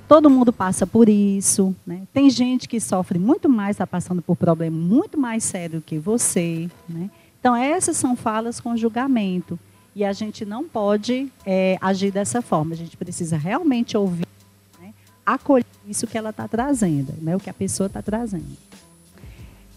Todo 0.08 0.30
mundo 0.30 0.52
passa 0.52 0.86
por 0.86 1.08
isso. 1.08 1.76
Né? 1.86 2.02
Tem 2.14 2.30
gente 2.30 2.68
que 2.68 2.80
sofre 2.80 3.18
muito 3.18 3.48
mais, 3.48 3.72
está 3.72 3.88
passando 3.88 4.22
por 4.22 4.36
problema 4.36 4.78
muito 4.78 5.18
mais 5.18 5.44
sério 5.44 5.82
que 5.82 5.98
você. 5.98 6.70
Né? 6.88 7.10
Então, 7.40 7.56
essas 7.56 7.96
são 7.96 8.16
falas 8.16 8.60
com 8.60 8.76
julgamento. 8.76 9.58
E 9.96 10.06
a 10.06 10.14
gente 10.14 10.46
não 10.46 10.64
pode 10.64 11.32
é, 11.46 11.76
agir 11.82 12.12
dessa 12.12 12.40
forma. 12.42 12.74
A 12.74 12.78
gente 12.78 12.96
precisa 12.96 13.36
realmente 13.36 13.98
ouvir, 13.98 14.28
né, 14.80 14.94
acolher 15.26 15.66
isso 15.88 16.06
que 16.06 16.16
ela 16.16 16.30
está 16.30 16.48
trazendo, 16.48 17.16
né, 17.20 17.36
o 17.36 17.40
que 17.40 17.50
a 17.50 17.54
pessoa 17.54 17.88
está 17.88 18.00
trazendo. 18.00 18.46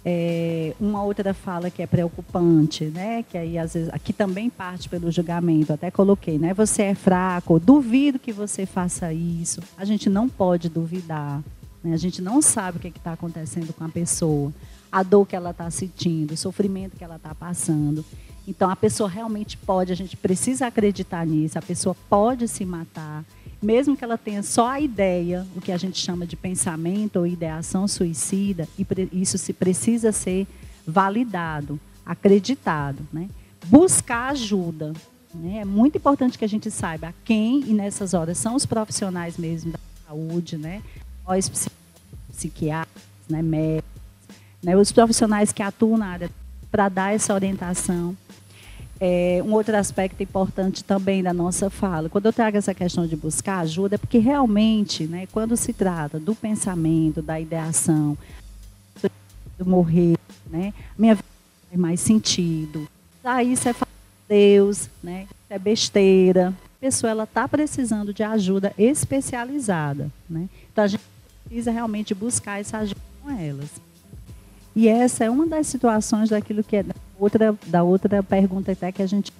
É, 0.04 0.74
uma 0.80 1.02
outra 1.02 1.34
fala 1.34 1.70
que 1.70 1.82
é 1.82 1.86
preocupante, 1.86 2.86
né, 2.86 3.22
que 3.22 3.36
aí 3.36 3.58
às 3.58 3.74
vezes 3.74 3.90
aqui 3.92 4.14
também 4.14 4.48
parte 4.48 4.88
pelo 4.88 5.10
julgamento, 5.10 5.74
até 5.74 5.90
coloquei, 5.90 6.38
né, 6.38 6.54
você 6.54 6.84
é 6.84 6.94
fraco, 6.94 7.60
duvido 7.60 8.18
que 8.18 8.32
você 8.32 8.64
faça 8.64 9.12
isso. 9.12 9.60
A 9.76 9.84
gente 9.84 10.08
não 10.08 10.26
pode 10.26 10.70
duvidar, 10.70 11.42
né, 11.84 11.92
a 11.92 11.98
gente 11.98 12.22
não 12.22 12.40
sabe 12.40 12.78
o 12.78 12.80
que 12.80 12.88
é 12.88 12.90
está 12.90 13.12
acontecendo 13.12 13.74
com 13.74 13.84
a 13.84 13.90
pessoa, 13.90 14.50
a 14.90 15.02
dor 15.02 15.26
que 15.26 15.36
ela 15.36 15.50
está 15.50 15.70
sentindo, 15.70 16.32
o 16.32 16.36
sofrimento 16.36 16.96
que 16.96 17.04
ela 17.04 17.16
está 17.16 17.34
passando. 17.34 18.02
Então 18.46 18.70
a 18.70 18.76
pessoa 18.76 19.08
realmente 19.08 19.56
pode, 19.56 19.92
a 19.92 19.96
gente 19.96 20.16
precisa 20.16 20.66
acreditar 20.66 21.26
nisso, 21.26 21.58
a 21.58 21.62
pessoa 21.62 21.94
pode 22.08 22.48
se 22.48 22.64
matar, 22.64 23.24
mesmo 23.62 23.96
que 23.96 24.02
ela 24.02 24.16
tenha 24.16 24.42
só 24.42 24.68
a 24.68 24.80
ideia, 24.80 25.46
o 25.54 25.60
que 25.60 25.70
a 25.70 25.76
gente 25.76 25.98
chama 25.98 26.26
de 26.26 26.36
pensamento 26.36 27.16
ou 27.16 27.26
ideação 27.26 27.86
suicida, 27.86 28.66
e 28.78 28.86
isso 29.12 29.36
se 29.36 29.52
precisa 29.52 30.12
ser 30.12 30.46
validado, 30.86 31.78
acreditado, 32.04 33.06
né? 33.12 33.28
Buscar 33.66 34.30
ajuda, 34.30 34.94
né? 35.34 35.58
É 35.58 35.64
muito 35.64 35.98
importante 35.98 36.38
que 36.38 36.44
a 36.44 36.48
gente 36.48 36.70
saiba 36.70 37.14
quem 37.24 37.60
e 37.60 37.74
nessas 37.74 38.14
horas 38.14 38.38
são 38.38 38.54
os 38.54 38.64
profissionais 38.64 39.36
mesmo 39.36 39.72
da 39.72 39.78
saúde, 40.06 40.56
né? 40.56 40.82
Nós 41.26 41.48
psiquiatras, 42.30 43.04
né, 43.28 43.42
médicos, 43.42 43.90
né, 44.62 44.76
os 44.76 44.90
profissionais 44.90 45.52
que 45.52 45.62
atuam 45.62 45.98
na 45.98 46.06
área 46.06 46.30
para 46.70 46.88
dar 46.88 47.14
essa 47.14 47.34
orientação. 47.34 48.16
É, 49.00 49.42
um 49.46 49.54
outro 49.54 49.74
aspecto 49.76 50.22
importante 50.22 50.84
também 50.84 51.22
da 51.22 51.32
nossa 51.32 51.70
fala, 51.70 52.10
quando 52.10 52.26
eu 52.26 52.32
trago 52.32 52.58
essa 52.58 52.74
questão 52.74 53.06
de 53.06 53.16
buscar 53.16 53.60
ajuda, 53.60 53.94
é 53.94 53.98
porque 53.98 54.18
realmente, 54.18 55.06
né, 55.06 55.26
quando 55.32 55.56
se 55.56 55.72
trata 55.72 56.20
do 56.20 56.34
pensamento, 56.34 57.22
da 57.22 57.40
ideação, 57.40 58.16
do 59.58 59.64
morrer, 59.64 60.18
né, 60.50 60.74
minha 60.98 61.14
vida 61.14 61.24
mais 61.76 62.00
sentido. 62.00 62.86
Ah, 63.24 63.42
isso 63.42 63.68
é 63.68 63.74
Deus, 64.28 64.88
né? 65.02 65.22
Isso 65.24 65.52
é 65.52 65.58
besteira. 65.58 66.48
A 66.48 66.80
pessoa 66.80 67.10
ela 67.10 67.24
está 67.24 67.48
precisando 67.48 68.14
de 68.14 68.22
ajuda 68.22 68.72
especializada, 68.78 70.10
né? 70.28 70.48
Então 70.72 70.84
a 70.84 70.86
gente 70.86 71.02
precisa 71.44 71.70
realmente 71.70 72.14
buscar 72.14 72.60
essa 72.60 72.78
ajuda 72.78 73.00
com 73.22 73.30
elas. 73.30 73.68
E 74.74 74.88
essa 74.88 75.24
é 75.24 75.30
uma 75.30 75.46
das 75.46 75.66
situações 75.66 76.30
daquilo 76.30 76.62
que 76.62 76.76
é 76.76 76.84
outra, 77.20 77.56
da 77.66 77.82
outra 77.82 78.22
pergunta 78.22 78.72
até 78.72 78.90
que 78.90 79.02
a 79.02 79.06
gente 79.06 79.32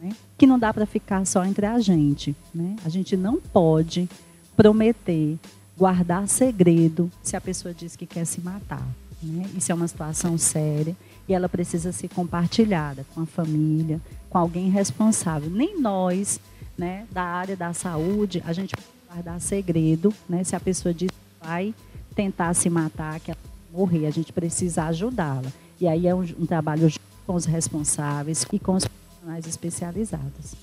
né? 0.00 0.10
que 0.38 0.46
não 0.46 0.58
dá 0.58 0.72
para 0.72 0.86
ficar 0.86 1.24
só 1.26 1.44
entre 1.44 1.66
a 1.66 1.78
gente, 1.78 2.34
né? 2.54 2.76
A 2.84 2.88
gente 2.88 3.16
não 3.16 3.40
pode 3.40 4.08
prometer 4.56 5.38
guardar 5.76 6.28
segredo 6.28 7.10
se 7.22 7.36
a 7.36 7.40
pessoa 7.40 7.72
diz 7.72 7.96
que 7.96 8.06
quer 8.06 8.24
se 8.24 8.40
matar. 8.40 8.86
Né? 9.22 9.48
Isso 9.56 9.70
é 9.70 9.74
uma 9.74 9.86
situação 9.86 10.36
séria 10.36 10.96
e 11.28 11.34
ela 11.34 11.48
precisa 11.48 11.92
ser 11.92 12.08
compartilhada 12.08 13.06
com 13.14 13.20
a 13.20 13.26
família, 13.26 14.00
com 14.28 14.38
alguém 14.38 14.68
responsável. 14.70 15.48
Nem 15.48 15.80
nós, 15.80 16.40
né, 16.76 17.06
da 17.10 17.22
área 17.22 17.56
da 17.56 17.72
saúde, 17.72 18.42
a 18.44 18.52
gente 18.52 18.74
pode 18.74 18.88
guardar 19.08 19.40
segredo, 19.40 20.12
né? 20.28 20.42
Se 20.42 20.56
a 20.56 20.60
pessoa 20.60 20.92
diz 20.92 21.10
que 21.10 21.46
vai 21.46 21.74
tentar 22.14 22.54
se 22.54 22.68
matar, 22.68 23.20
que 23.20 23.30
ela 23.30 23.38
vai 23.42 23.80
morrer, 23.80 24.06
a 24.06 24.10
gente 24.10 24.32
precisa 24.32 24.84
ajudá-la. 24.84 25.52
E 25.82 25.88
aí 25.88 26.06
é 26.06 26.14
um, 26.14 26.20
um 26.38 26.46
trabalho 26.46 26.88
com 27.26 27.34
os 27.34 27.44
responsáveis 27.44 28.46
e 28.52 28.58
com 28.60 28.74
os 28.74 28.84
profissionais 28.84 29.48
especializados. 29.48 30.54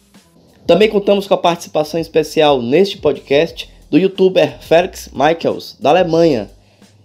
Também 0.66 0.88
contamos 0.88 1.28
com 1.28 1.34
a 1.34 1.38
participação 1.38 2.00
especial 2.00 2.62
neste 2.62 2.98
podcast 3.00 3.70
do 3.92 3.98
youtuber 3.98 4.58
Felix 4.62 5.10
Michaels, 5.12 5.76
da 5.78 5.90
Alemanha. 5.90 6.50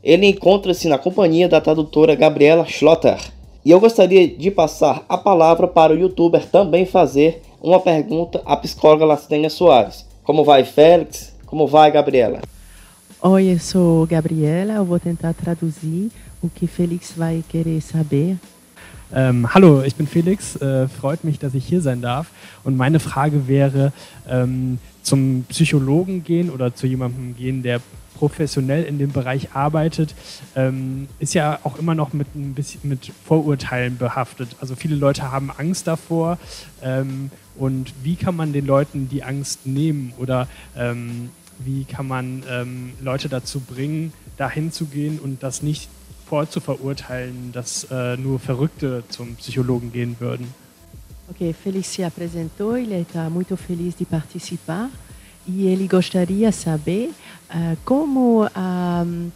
Ele 0.01 0.27
encontra-se 0.27 0.87
na 0.87 0.97
companhia 0.97 1.49
da 1.49 1.61
tradutora 1.61 2.15
Gabriela 2.15 2.65
Schlotter. 2.65 3.19
E 3.65 3.73
eu 3.73 3.81
gostaria 3.81 4.29
de 4.29 4.49
passar 4.49 5.05
a 5.09 5.19
palavra 5.19 5.67
para 5.67 5.93
o 5.93 5.99
youtuber 5.99 6.47
também 6.47 6.87
fazer 6.87 7.43
uma 7.61 7.81
pergunta 7.81 8.41
à 8.45 8.57
psicóloga 8.57 9.05
Lastênia 9.05 9.51
Soares. 9.51 10.07
Como 10.23 10.45
vai, 10.45 10.63
Félix? 10.63 11.35
Como 11.47 11.67
vai, 11.67 11.91
Gabriela? 11.91 12.43
Oi, 13.21 13.55
eu 13.55 13.59
sou 13.59 14.07
Gabriela. 14.07 14.75
Eu 14.75 14.85
vou 14.85 15.01
tentar 15.01 15.35
traduzir 15.35 16.13
o 16.45 16.51
que 16.55 16.67
Felix 16.67 17.15
querer 17.51 17.81
saber. 17.81 18.37
Ähm, 19.13 19.55
hallo, 19.55 19.83
ich 19.83 19.95
bin 19.95 20.07
Felix. 20.07 20.57
Äh, 20.57 20.89
freut 20.89 21.25
mich, 21.25 21.39
dass 21.39 21.55
ich 21.55 21.65
hier 21.65 21.81
sein 21.81 22.03
darf. 22.03 22.31
Und 22.65 22.77
meine 22.77 23.01
Frage 23.01 23.49
wäre, 23.49 23.93
ähm, 24.29 24.79
zum 25.03 25.45
Psychologen 25.49 26.25
gehen 26.25 26.51
oder 26.51 26.75
zu 26.75 26.87
jemandem 26.87 27.37
gehen, 27.37 27.63
der 27.63 27.81
professionell 28.15 28.85
in 28.85 28.99
dem 28.99 29.11
Bereich 29.11 29.53
arbeitet, 29.55 30.15
ähm, 30.55 31.09
ist 31.19 31.35
ja 31.35 31.59
auch 31.65 31.79
immer 31.79 31.95
noch 31.95 32.13
mit 32.13 32.35
ein 32.35 32.55
bisschen 32.55 32.81
mit 32.85 33.13
Vorurteilen 33.25 33.97
behaftet. 33.97 34.51
Also 34.61 34.77
viele 34.77 34.97
Leute 34.97 35.31
haben 35.31 35.51
Angst 35.51 35.87
davor. 35.87 36.39
Ähm, 36.83 37.31
und 37.57 37.93
wie 38.03 38.17
kann 38.17 38.37
man 38.37 38.53
den 38.53 38.67
Leuten 38.67 39.09
die 39.09 39.23
Angst 39.23 39.67
nehmen 39.67 40.13
oder 40.19 40.49
ähm, 40.77 41.31
wie 41.59 41.85
kann 41.85 42.09
man 42.09 42.43
ähm, 42.51 42.93
Leute 43.01 43.29
dazu 43.29 43.61
bringen, 43.61 44.13
dahin 44.37 44.73
zu 44.73 44.87
gehen 44.87 45.19
und 45.19 45.43
das 45.43 45.63
nicht 45.63 45.89
vorzuverurteilen, 46.27 47.53
dass 47.53 47.85
äh, 47.91 48.17
nur 48.17 48.39
Verrückte 48.39 49.05
zum 49.09 49.35
Psychologen 49.37 49.93
gehen 49.93 50.17
würden? 50.19 50.47
Ok, 51.29 51.55
Felix 51.55 51.87
se 51.87 52.05
apresentou, 52.05 52.77
ele 52.77 53.01
está 53.01 53.31
muito 53.31 53.57
feliz 53.57 53.95
de 53.97 54.05
participar 54.05 54.91
e 55.47 55.67
ele 55.67 55.89
gostaria 55.89 56.51
de 56.51 56.57
saber 56.57 57.11
uh, 57.51 57.77
como 57.85 58.45
uh, 58.45 59.33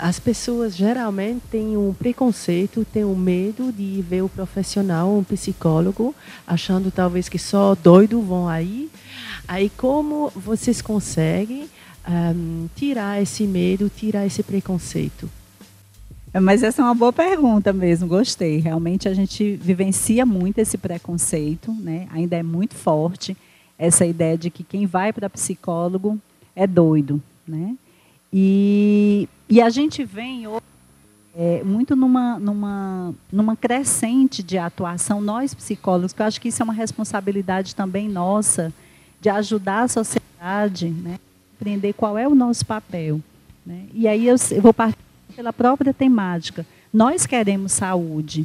as 0.00 0.18
pessoas 0.18 0.76
geralmente 0.76 1.42
têm 1.50 1.76
um 1.76 1.94
preconceito, 1.94 2.84
têm 2.84 3.04
um 3.04 3.14
medo 3.14 3.72
de 3.72 4.02
ver 4.02 4.22
o 4.22 4.28
profissional, 4.28 5.16
um 5.16 5.22
psicólogo, 5.22 6.14
achando 6.46 6.90
talvez 6.90 7.28
que 7.28 7.38
só 7.38 7.74
doido 7.74 8.20
vão 8.20 8.48
aí. 8.48 8.90
Aí 9.46 9.70
como 9.70 10.30
vocês 10.34 10.82
conseguem 10.82 11.68
um, 12.08 12.68
tirar 12.74 13.22
esse 13.22 13.44
medo, 13.44 13.88
tirar 13.88 14.26
esse 14.26 14.42
preconceito? 14.42 15.30
Mas 16.34 16.62
essa 16.62 16.82
é 16.82 16.84
uma 16.84 16.94
boa 16.94 17.12
pergunta 17.12 17.72
mesmo, 17.72 18.06
gostei. 18.06 18.58
Realmente 18.58 19.08
a 19.08 19.14
gente 19.14 19.56
vivencia 19.56 20.26
muito 20.26 20.58
esse 20.58 20.76
preconceito, 20.76 21.72
né? 21.72 22.06
ainda 22.12 22.36
é 22.36 22.42
muito 22.42 22.74
forte 22.74 23.36
essa 23.78 24.04
ideia 24.04 24.36
de 24.36 24.50
que 24.50 24.62
quem 24.62 24.86
vai 24.86 25.12
para 25.12 25.30
psicólogo 25.30 26.18
é 26.54 26.66
doido. 26.66 27.22
Né? 27.46 27.76
E, 28.32 29.28
e 29.48 29.60
a 29.62 29.70
gente 29.70 30.04
vem 30.04 30.44
é, 31.34 31.62
muito 31.64 31.96
numa, 31.96 32.38
numa, 32.38 33.14
numa 33.32 33.56
crescente 33.56 34.42
de 34.42 34.58
atuação, 34.58 35.20
nós 35.20 35.54
psicólogos, 35.54 36.12
que 36.12 36.20
eu 36.20 36.26
acho 36.26 36.40
que 36.40 36.48
isso 36.48 36.62
é 36.62 36.64
uma 36.64 36.74
responsabilidade 36.74 37.74
também 37.74 38.08
nossa, 38.08 38.72
de 39.20 39.30
ajudar 39.30 39.84
a 39.84 39.88
sociedade 39.88 40.90
né? 40.90 41.14
a 41.14 41.50
compreender 41.52 41.94
qual 41.94 42.18
é 42.18 42.28
o 42.28 42.34
nosso 42.34 42.66
papel. 42.66 43.20
Né? 43.64 43.86
E 43.94 44.06
aí 44.06 44.26
eu, 44.26 44.36
eu 44.50 44.60
vou 44.60 44.74
partir 44.74 45.07
pela 45.38 45.52
própria 45.52 45.94
temática. 45.94 46.66
Nós 46.92 47.24
queremos 47.24 47.70
saúde. 47.70 48.44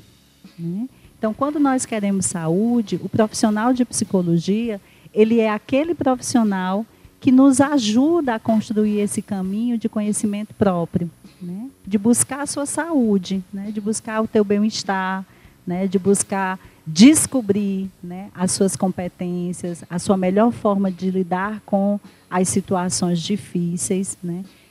Né? 0.60 0.88
Então, 1.18 1.34
quando 1.34 1.60
nós 1.60 1.88
queremos 1.88 2.28
saúde, 2.28 3.00
o 3.02 3.10
profissional 3.10 3.74
de 3.74 3.84
psicologia, 3.84 4.80
ele 5.12 5.40
é 5.40 5.50
aquele 5.50 5.96
profissional 5.96 6.86
que 7.20 7.32
nos 7.32 7.60
ajuda 7.60 8.36
a 8.36 8.40
construir 8.40 9.00
esse 9.00 9.24
caminho 9.24 9.76
de 9.76 9.90
conhecimento 9.90 10.54
próprio, 10.54 11.10
né? 11.42 11.68
de 11.84 11.98
buscar 11.98 12.42
a 12.42 12.46
sua 12.46 12.68
saúde, 12.68 13.44
né? 13.52 13.72
de 13.72 13.82
buscar 13.82 14.22
o 14.22 14.28
teu 14.28 14.44
bem-estar, 14.44 15.26
né? 15.66 15.88
de 15.88 15.98
buscar 15.98 16.60
descobrir 16.86 17.90
né? 18.04 18.30
as 18.36 18.52
suas 18.52 18.76
competências, 18.76 19.84
a 19.90 19.98
sua 19.98 20.16
melhor 20.16 20.52
forma 20.52 20.92
de 20.92 21.10
lidar 21.10 21.60
com 21.66 22.00
as 22.30 22.50
situações 22.50 23.20
difíceis. 23.20 24.16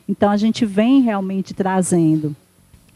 Então, 0.09 0.31
a 0.31 0.37
gente 0.37 0.65
vem 0.65 1.01
realmente 1.01 1.55
trazendo 1.55 2.35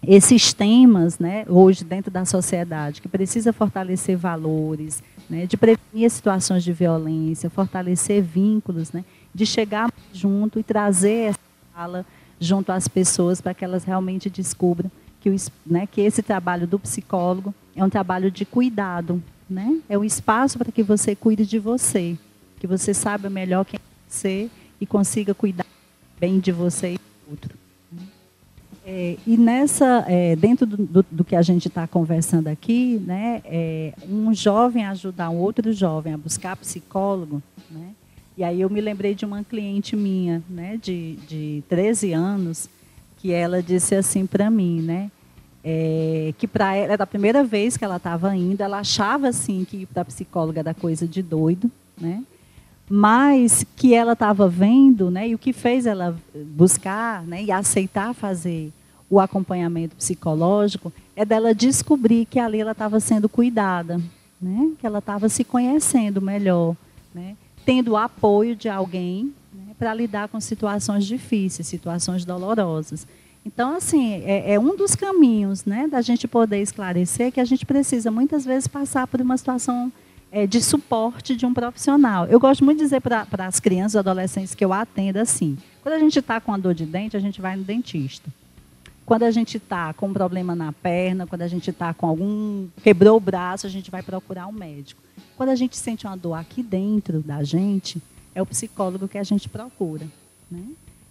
esses 0.06 0.52
temas, 0.52 1.18
né, 1.18 1.44
hoje 1.48 1.84
dentro 1.84 2.10
da 2.10 2.25
sociedade, 2.25 3.00
que 3.00 3.08
precisa 3.08 3.52
fortalecer 3.52 4.16
valores, 4.16 5.02
né, 5.28 5.46
de 5.46 5.56
prevenir 5.56 6.08
situações 6.10 6.62
de 6.62 6.72
violência, 6.72 7.50
fortalecer 7.50 8.22
vínculos, 8.22 8.92
né, 8.92 9.04
de 9.34 9.44
chegar 9.44 9.92
junto 10.12 10.60
e 10.60 10.62
trazer 10.62 11.30
essa 11.30 11.38
fala 11.75 12.06
junto 12.38 12.70
às 12.70 12.86
pessoas 12.86 13.40
para 13.40 13.54
que 13.54 13.64
elas 13.64 13.84
realmente 13.84 14.30
descubram 14.30 14.90
que, 15.20 15.30
o, 15.30 15.36
né, 15.66 15.86
que 15.86 16.00
esse 16.00 16.22
trabalho 16.22 16.66
do 16.66 16.78
psicólogo 16.78 17.52
é 17.75 17.84
um 17.84 17.90
trabalho 17.90 18.30
de 18.30 18.44
cuidado, 18.44 19.20
né, 19.50 19.76
é 19.88 19.98
um 19.98 20.04
espaço 20.04 20.56
para 20.58 20.70
que 20.70 20.82
você 20.82 21.16
cuide 21.16 21.44
de 21.44 21.58
você, 21.58 22.16
que 22.60 22.66
você 22.66 22.94
saiba 22.94 23.28
melhor 23.28 23.64
quem 23.64 23.78
é 23.78 23.82
você 24.08 24.48
e 24.80 24.86
consiga 24.86 25.34
cuidar 25.34 25.66
bem 26.18 26.38
de 26.38 26.52
você 26.52 26.94
e 26.94 26.96
do 26.96 27.30
outro. 27.30 27.66
É, 28.88 29.16
e 29.26 29.37
nessa, 29.37 30.04
é, 30.06 30.37
dentro 30.37 30.64
do, 30.64 30.76
do, 30.76 31.06
do, 31.11 31.25
que 31.25 31.35
a 31.35 31.42
gente 31.42 31.66
está 31.66 31.88
conversando 31.88 32.46
aqui, 32.46 33.02
né, 33.04 33.42
é, 33.44 33.92
um 34.08 34.32
jovem 34.32 34.85
ajudar 34.87 35.28
um 35.28 35.38
outro 35.38 35.73
jovem 35.73 36.14
a 36.14 36.16
buscar 36.16 36.56
psicólogo, 36.56 37.42
né, 37.68 37.90
e 38.38 38.44
aí 38.44 38.61
eu 38.61 38.70
me 38.70 38.80
lembrei 38.80 39.12
de 39.12 39.25
uma 39.25 39.42
cliente 39.42 39.96
minha, 39.96 40.40
né, 40.49 40.78
de, 40.80 41.16
de 41.26 41.64
13 41.68 42.12
anos, 42.12 42.68
que 43.16 43.32
ela 43.32 43.61
disse 43.61 43.96
assim 43.96 44.25
para 44.25 44.49
mim, 44.49 44.80
né, 44.80 45.11
é, 45.64 46.32
que 46.38 46.46
para 46.46 46.76
ela 46.76 46.92
era 46.92 47.02
a 47.02 47.08
primeira 47.08 47.42
vez 47.42 47.76
que 47.76 47.85
ela 47.85 47.96
estava 47.96 48.37
indo, 48.37 48.61
ela 48.61 48.78
achava 48.78 49.26
assim 49.26 49.64
que 49.64 49.78
ir 49.78 49.87
para 49.87 50.04
psicóloga 50.04 50.61
era 50.61 50.73
coisa 50.73 51.08
de 51.08 51.23
doido, 51.25 51.68
né, 52.00 52.23
mas 52.88 53.64
que 53.75 53.95
ela 53.95 54.12
estava 54.12 54.49
vendo, 54.49 55.11
né, 55.11 55.28
e 55.28 55.35
o 55.35 55.38
que 55.38 55.52
fez 55.52 55.87
ela 55.87 56.16
buscar 56.35 57.23
né, 57.25 57.43
e 57.43 57.50
aceitar 57.50 58.14
fazer 58.14 58.73
o 59.11 59.21
acompanhamento 59.21 59.97
psicológico 59.97 60.93
é 61.14 61.25
dela 61.25 61.55
descobrir 61.55 62.26
que 62.26 62.38
ali 62.38 62.61
ela 62.61 62.73
estava 62.73 63.00
sendo 63.00 63.28
cuidada, 63.28 64.00
né, 64.40 64.71
que 64.78 64.87
ela 64.87 64.99
estava 64.99 65.28
se 65.28 65.43
conhecendo 65.43 66.21
melhor, 66.23 66.76
né, 67.14 67.37
tendo 67.64 67.97
apoio 67.97 68.55
de 68.55 68.69
alguém 68.69 69.33
né, 69.52 69.75
para 69.78 69.93
lidar 69.93 70.28
com 70.28 70.40
situações 70.40 71.05
difíceis, 71.05 71.66
situações 71.66 72.25
dolorosas. 72.25 73.07
Então, 73.45 73.76
assim, 73.76 74.14
é, 74.25 74.55
é, 74.55 74.59
um 74.59 74.76
dos 74.76 74.97
caminhos 74.97 75.64
né, 75.64 75.87
da 75.87 76.00
gente 76.00 76.26
poder 76.26 76.61
esclarecer 76.61 77.31
que 77.31 77.40
a 77.40 77.45
gente 77.45 77.64
precisa 77.64 78.11
muitas 78.11 78.45
vezes 78.45 78.66
passar 78.66 79.07
por 79.07 79.21
uma 79.21 79.37
situação 79.37 79.93
é, 80.30 80.47
de 80.47 80.61
suporte 80.61 81.37
de 81.37 81.47
um 81.47 81.54
profissional. 81.54 82.26
Eu 82.26 82.38
gosto 82.38 82.64
muito 82.64 82.78
de 82.78 82.85
dizer 82.85 83.00
para 83.00 83.26
as 83.38 83.61
crianças 83.61 83.95
e 83.95 83.99
adolescentes 83.99 84.54
que 84.54 84.64
eu 84.64 84.73
atendo 84.73 85.18
assim: 85.18 85.56
quando 85.83 85.95
a 85.95 85.99
gente 85.99 86.18
está 86.18 86.40
com 86.40 86.52
a 86.52 86.59
dor 86.59 86.75
de 86.75 86.85
dente, 86.85 87.16
a 87.16 87.21
gente 87.21 87.40
vai 87.40 87.56
no 87.56 87.64
dentista. 87.64 88.28
Quando 89.04 89.23
a 89.23 89.30
gente 89.30 89.56
está 89.56 89.92
com 89.95 90.09
um 90.09 90.12
problema 90.12 90.56
na 90.56 90.73
perna, 90.73 91.28
quando 91.28 91.42
a 91.42 91.49
gente 91.49 91.71
está 91.71 91.95
com 91.95 92.06
algum. 92.06 92.66
quebrou 92.83 93.16
o 93.16 93.21
braço, 93.21 93.66
a 93.66 93.71
gente 93.71 93.90
vai 93.90 94.02
procurar 94.02 94.49
um 94.49 94.52
médico. 94.52 95.00
Quando 95.37 95.50
a 95.50 95.54
gente 95.54 95.76
sente 95.76 96.06
uma 96.06 96.16
dor 96.16 96.35
aqui 96.35 96.62
dentro 96.62 97.21
da 97.21 97.45
gente, 97.45 98.02
é 98.35 98.42
o 98.42 98.47
psicólogo 98.47 99.06
que 99.06 99.16
a 99.16 99.23
gente 99.23 99.49
procura. 99.49 100.06
Né? 100.50 100.64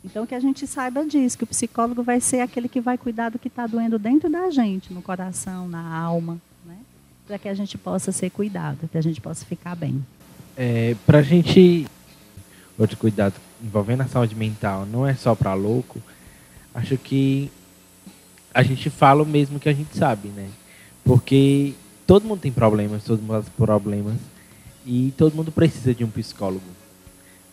Então, 0.04 0.26
que 0.26 0.36
a 0.36 0.40
gente 0.40 0.68
saiba 0.68 1.06
disso, 1.06 1.38
que 1.38 1.44
o 1.44 1.48
psicólogo 1.48 2.04
vai 2.04 2.20
ser 2.20 2.42
aquele 2.42 2.68
que 2.68 2.82
vai 2.82 2.98
cuidar 2.98 3.30
do 3.30 3.40
que 3.40 3.48
está 3.48 3.66
doendo 3.66 3.98
dentro 3.98 4.30
da 4.30 4.52
gente, 4.52 4.94
no 4.94 5.02
coração, 5.02 5.68
na 5.68 5.96
alma? 5.96 6.40
Para 7.26 7.38
que 7.38 7.50
a 7.50 7.54
gente 7.54 7.78
possa 7.78 8.12
ser 8.12 8.30
cuidado, 8.30 8.88
que 8.92 8.98
a 8.98 9.02
gente 9.02 9.20
possa 9.20 9.46
ficar 9.46 9.76
bem. 9.76 10.06
É, 10.56 10.96
para 11.06 11.20
a 11.20 11.22
gente, 11.22 11.86
outro 12.78 12.98
cuidado 12.98 13.36
envolvendo 13.64 14.02
a 14.02 14.08
saúde 14.08 14.36
mental, 14.36 14.86
não 14.86 15.08
é 15.08 15.16
só 15.16 15.34
para 15.34 15.54
louco, 15.54 16.00
acho 16.74 16.98
que 16.98 17.52
a 18.54 18.62
gente 18.62 18.90
fala 18.90 19.24
o 19.24 19.26
mesmo 19.26 19.60
que 19.60 19.70
a 19.70 19.74
gente 19.74 19.98
sabe, 19.98 20.28
né? 20.30 20.50
Porque 21.04 21.74
todo 22.06 22.26
mundo 22.26 22.42
tem 22.42 22.52
problemas, 22.52 23.04
todo 23.04 23.22
mundo 23.22 23.44
tem 23.44 23.54
problemas, 23.66 24.18
e 24.86 25.14
todo 25.18 25.36
mundo 25.36 25.52
precisa 25.52 25.96
de 25.96 26.04
um 26.04 26.10
psicólogo, 26.10 26.66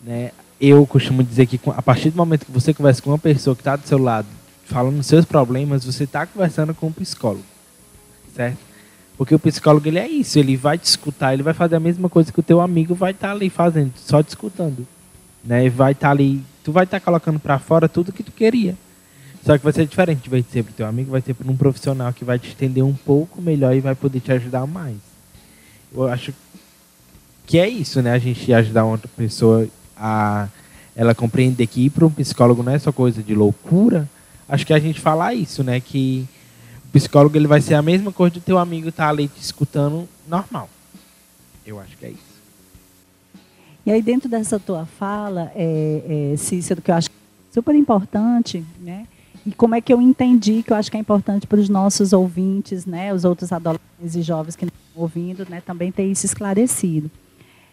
né? 0.03 0.31
eu 0.65 0.87
costumo 0.87 1.21
dizer 1.21 1.45
que 1.45 1.59
a 1.71 1.81
partir 1.81 2.09
do 2.09 2.15
momento 2.15 2.45
que 2.45 2.51
você 2.51 2.73
conversa 2.73 3.01
com 3.01 3.09
uma 3.09 3.19
pessoa 3.19 3.53
que 3.53 3.61
está 3.61 3.75
do 3.75 3.85
seu 3.85 3.97
lado, 3.97 4.27
falando 4.63 5.03
seus 5.03 5.25
problemas, 5.25 5.83
você 5.83 6.05
está 6.05 6.25
conversando 6.25 6.73
com 6.73 6.87
um 6.87 6.91
psicólogo, 6.91 7.43
certo? 8.33 8.59
Porque 9.17 9.35
o 9.35 9.39
psicólogo 9.39 9.87
ele 9.87 9.99
é 9.99 10.07
isso, 10.07 10.39
ele 10.39 10.57
vai 10.57 10.77
te 10.77 10.85
escutar, 10.85 11.33
ele 11.33 11.43
vai 11.43 11.53
fazer 11.53 11.75
a 11.75 11.79
mesma 11.79 12.09
coisa 12.09 12.31
que 12.31 12.39
o 12.39 12.43
teu 12.43 12.59
amigo 12.59 12.95
vai 12.95 13.11
estar 13.11 13.27
tá 13.27 13.33
ali 13.33 13.49
fazendo, 13.49 13.93
só 13.95 14.23
te 14.23 14.29
escutando, 14.29 14.87
né? 15.43 15.69
Vai 15.69 15.91
estar 15.91 16.07
tá 16.07 16.11
ali, 16.11 16.41
tu 16.63 16.71
vai 16.71 16.83
estar 16.83 16.99
tá 16.99 17.05
colocando 17.05 17.39
para 17.39 17.59
fora 17.59 17.87
tudo 17.87 18.11
que 18.11 18.23
tu 18.23 18.31
queria. 18.31 18.75
Só 19.45 19.57
que 19.57 19.63
vai 19.63 19.73
ser 19.73 19.85
diferente, 19.85 20.29
vai 20.29 20.43
ser 20.49 20.63
para 20.63 20.71
o 20.71 20.73
teu 20.73 20.87
amigo, 20.87 21.11
vai 21.11 21.21
ser 21.21 21.33
para 21.33 21.51
um 21.51 21.57
profissional 21.57 22.13
que 22.13 22.23
vai 22.23 22.39
te 22.39 22.49
entender 22.51 22.81
um 22.81 22.93
pouco 22.93 23.41
melhor 23.41 23.75
e 23.75 23.81
vai 23.81 23.93
poder 23.93 24.21
te 24.21 24.31
ajudar 24.31 24.65
mais. 24.65 24.95
Eu 25.93 26.07
acho 26.07 26.33
que 27.45 27.59
é 27.59 27.67
isso, 27.67 28.01
né? 28.01 28.13
A 28.13 28.19
gente 28.19 28.51
ajudar 28.53 28.85
outra 28.85 29.09
pessoa 29.15 29.67
a 29.97 30.47
ela 30.95 31.13
compreender 31.13 31.67
que 31.67 31.85
ir 31.85 31.89
para 31.89 32.05
um 32.05 32.09
psicólogo 32.09 32.63
não 32.63 32.71
é 32.71 32.79
só 32.79 32.91
coisa 32.91 33.21
de 33.21 33.33
loucura, 33.33 34.07
acho 34.47 34.65
que 34.65 34.73
a 34.73 34.79
gente 34.79 34.99
falar 34.99 35.33
isso, 35.33 35.63
né? 35.63 35.79
Que 35.79 36.27
psicólogo 36.93 37.35
ele 37.35 37.47
vai 37.47 37.59
ser 37.59 37.73
a 37.73 37.81
mesma 37.81 38.11
coisa 38.11 38.35
do 38.35 38.39
teu 38.39 38.59
amigo 38.59 38.89
estar 38.89 39.05
tá 39.05 39.09
ali 39.09 39.27
te 39.27 39.41
escutando 39.41 40.07
normal. 40.27 40.69
Eu 41.65 41.79
acho 41.79 41.97
que 41.97 42.05
é 42.05 42.09
isso. 42.11 42.33
E 43.83 43.91
aí 43.91 44.01
dentro 44.01 44.29
dessa 44.29 44.59
tua 44.59 44.85
fala, 44.85 45.51
é, 45.55 46.31
é, 46.33 46.37
Cícero, 46.37 46.81
que 46.81 46.91
eu 46.91 46.95
acho 46.95 47.09
super 47.51 47.73
importante, 47.73 48.63
né? 48.79 49.07
E 49.45 49.51
como 49.51 49.75
é 49.75 49.81
que 49.81 49.91
eu 49.91 49.99
entendi 50.01 50.63
que 50.63 50.71
eu 50.71 50.77
acho 50.77 50.89
que 50.89 50.95
é 50.95 50.99
importante 50.99 51.47
para 51.47 51.59
os 51.59 51.67
nossos 51.67 52.13
ouvintes, 52.13 52.85
né? 52.85 53.13
Os 53.13 53.25
outros 53.25 53.51
adolescentes 53.51 54.15
e 54.15 54.21
jovens 54.21 54.55
que 54.55 54.63
estão 54.63 54.79
ouvindo, 54.95 55.45
né? 55.49 55.61
Também 55.65 55.91
ter 55.91 56.05
isso 56.05 56.25
esclarecido. 56.25 57.09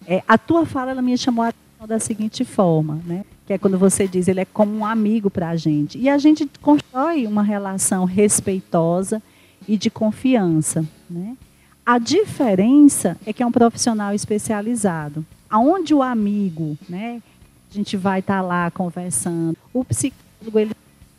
É, 0.07 0.23
a 0.27 0.39
tua 0.39 0.65
fala 0.65 0.91
ela 0.93 1.03
me 1.03 1.17
chamou 1.17 1.45
a 1.45 1.53
da 1.87 1.99
seguinte 1.99 2.45
forma, 2.45 3.01
né? 3.07 3.25
Que 3.51 3.55
é 3.55 3.59
quando 3.59 3.77
você 3.77 4.07
diz 4.07 4.29
ele 4.29 4.39
é 4.39 4.45
como 4.45 4.73
um 4.73 4.87
amigo 4.87 5.29
para 5.29 5.49
a 5.49 5.57
gente. 5.57 5.99
E 5.99 6.09
a 6.09 6.17
gente 6.19 6.49
constrói 6.63 7.27
uma 7.27 7.43
relação 7.43 8.05
respeitosa 8.05 9.21
e 9.67 9.77
de 9.77 9.91
confiança. 9.91 10.87
Né? 11.11 11.37
A 11.85 11.99
diferença 11.99 13.17
é 13.27 13.33
que 13.33 13.43
é 13.43 13.47
um 13.47 13.51
profissional 13.51 14.15
especializado. 14.15 15.27
Aonde 15.51 15.93
o 15.93 16.01
amigo, 16.01 16.79
né, 16.89 17.21
a 17.69 17.75
gente 17.75 17.97
vai 17.97 18.21
estar 18.21 18.37
tá 18.37 18.41
lá 18.41 18.71
conversando, 18.71 19.59
o 19.75 19.85
psicólogo 19.85 20.57
ele 20.57 20.71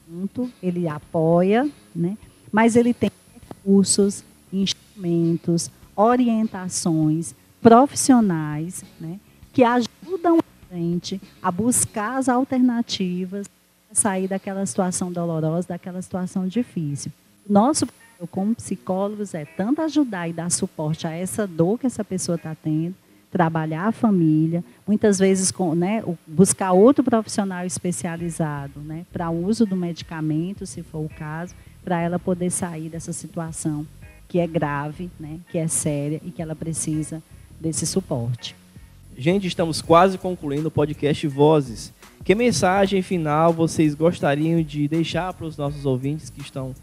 junto, 0.09 0.49
ele 0.63 0.87
apoia, 0.87 1.69
né, 1.93 2.17
mas 2.49 2.77
ele 2.77 2.93
tem 2.93 3.11
recursos, 3.49 4.23
instrumentos, 4.53 5.69
orientações 5.97 7.35
profissionais, 7.61 8.85
né, 9.01 9.19
que 9.51 9.65
ajudam 9.65 10.39
a 11.41 11.51
buscar 11.51 12.17
as 12.17 12.29
alternativas 12.29 13.47
para 13.87 13.95
sair 13.95 14.27
daquela 14.27 14.65
situação 14.65 15.11
dolorosa, 15.11 15.69
daquela 15.69 16.01
situação 16.01 16.47
difícil. 16.47 17.11
Nosso 17.47 17.85
papel 17.85 18.27
como 18.29 18.55
psicólogos 18.55 19.33
é 19.33 19.45
tanto 19.45 19.81
ajudar 19.81 20.29
e 20.29 20.33
dar 20.33 20.49
suporte 20.49 21.05
a 21.07 21.11
essa 21.11 21.45
dor 21.45 21.79
que 21.79 21.87
essa 21.87 22.03
pessoa 22.03 22.35
está 22.35 22.55
tendo, 22.55 22.95
trabalhar 23.31 23.87
a 23.87 23.91
família, 23.91 24.63
muitas 24.85 25.17
vezes 25.17 25.51
com, 25.51 25.73
né, 25.73 26.03
buscar 26.27 26.73
outro 26.73 27.03
profissional 27.03 27.65
especializado 27.65 28.79
né, 28.81 29.05
para 29.11 29.29
o 29.29 29.45
uso 29.45 29.65
do 29.65 29.75
medicamento, 29.75 30.65
se 30.65 30.83
for 30.83 30.99
o 30.99 31.09
caso, 31.09 31.55
para 31.83 32.01
ela 32.01 32.19
poder 32.19 32.49
sair 32.49 32.89
dessa 32.89 33.13
situação 33.13 33.87
que 34.27 34.39
é 34.39 34.47
grave, 34.47 35.09
né, 35.19 35.39
que 35.49 35.57
é 35.57 35.67
séria 35.67 36.21
e 36.23 36.31
que 36.31 36.41
ela 36.41 36.55
precisa 36.55 37.21
desse 37.59 37.85
suporte. 37.85 38.60
Gente, 39.17 39.47
estamos 39.47 39.81
quase 39.81 40.17
concluindo 40.17 40.69
o 40.69 40.71
podcast 40.71 41.27
Vozes. 41.27 41.93
Que 42.23 42.33
mensagem 42.33 43.01
final 43.01 43.51
vocês 43.51 43.93
gostariam 43.93 44.61
de 44.61 44.87
deixar 44.87 45.33
para 45.33 45.45
os 45.45 45.57
nossos 45.57 45.85
ouvintes 45.85 46.29
que 46.29 46.41
estão 46.41 46.73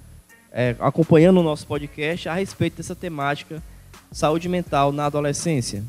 é, 0.53 0.77
acompanhando 0.79 1.41
o 1.41 1.43
nosso 1.43 1.67
podcast 1.67 2.29
a 2.29 2.35
respeito 2.35 2.77
dessa 2.77 2.95
temática 2.95 3.63
saúde 4.13 4.49
mental 4.49 4.93
na 4.93 5.07
adolescência? 5.07 5.83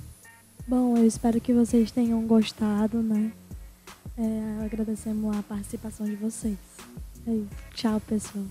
Bom, 0.67 0.97
eu 0.97 1.05
espero 1.05 1.41
que 1.41 1.53
vocês 1.53 1.91
tenham 1.91 2.21
gostado, 2.25 3.01
né? 3.01 3.31
É, 4.17 4.65
agradecemos 4.65 5.35
a 5.35 5.43
participação 5.43 6.05
de 6.05 6.15
vocês. 6.15 6.57
É 7.27 7.31
isso. 7.31 7.47
Tchau, 7.73 7.99
pessoal. 8.01 8.45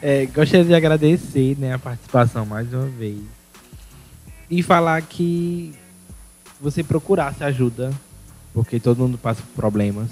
É, 0.00 0.26
gostaria 0.26 0.64
de 0.64 0.74
agradecer 0.74 1.56
né, 1.58 1.74
a 1.74 1.78
participação 1.78 2.44
mais 2.44 2.72
uma 2.72 2.86
vez. 2.86 3.20
E 4.50 4.62
falar 4.62 5.00
que 5.02 5.72
você 6.62 6.84
procurasse 6.84 7.42
ajuda, 7.42 7.92
porque 8.54 8.78
todo 8.78 8.98
mundo 8.98 9.18
passa 9.18 9.42
por 9.42 9.56
problemas. 9.56 10.10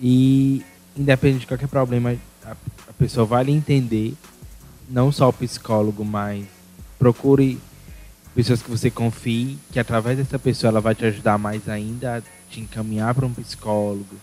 E 0.00 0.64
independente 0.96 1.40
de 1.40 1.46
qualquer 1.48 1.68
problema, 1.68 2.16
a, 2.44 2.52
a 2.52 2.92
pessoa 2.96 3.26
vai 3.26 3.42
lhe 3.42 3.52
entender, 3.52 4.14
não 4.88 5.10
só 5.10 5.28
o 5.28 5.32
psicólogo, 5.32 6.04
mas 6.04 6.46
procure 6.98 7.58
pessoas 8.32 8.62
que 8.62 8.70
você 8.70 8.90
confie, 8.90 9.58
que 9.72 9.80
através 9.80 10.16
dessa 10.16 10.38
pessoa 10.38 10.68
ela 10.68 10.80
vai 10.80 10.94
te 10.94 11.04
ajudar 11.04 11.36
mais 11.36 11.68
ainda 11.68 12.18
a 12.18 12.22
te 12.48 12.60
encaminhar 12.60 13.12
para 13.12 13.26
um 13.26 13.32
psicólogo, 13.32 14.16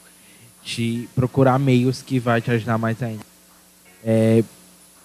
te 0.64 1.10
procurar 1.14 1.60
meios 1.60 2.02
que 2.02 2.20
vai 2.20 2.42
te 2.42 2.52
ajudar 2.52 2.78
mais 2.78 3.04
ainda. 3.04 3.26
É, 4.02 4.44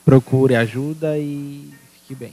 procure 0.04 0.54
ajuda 0.54 1.18
e 1.18 1.68
fique 1.94 2.14
bem. 2.14 2.32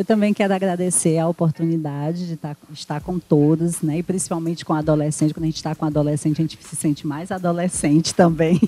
Eu 0.00 0.04
também 0.06 0.32
quero 0.32 0.54
agradecer 0.54 1.18
a 1.18 1.28
oportunidade 1.28 2.26
de 2.26 2.32
estar, 2.32 2.56
estar 2.72 3.02
com 3.02 3.18
todos, 3.18 3.82
né? 3.82 3.98
e 3.98 4.02
principalmente 4.02 4.64
com 4.64 4.72
adolescente. 4.72 5.34
Quando 5.34 5.44
a 5.44 5.48
gente 5.48 5.56
está 5.56 5.74
com 5.74 5.84
adolescente, 5.84 6.40
a 6.40 6.42
gente 6.42 6.58
se 6.62 6.74
sente 6.74 7.06
mais 7.06 7.30
adolescente 7.30 8.14
também. 8.14 8.58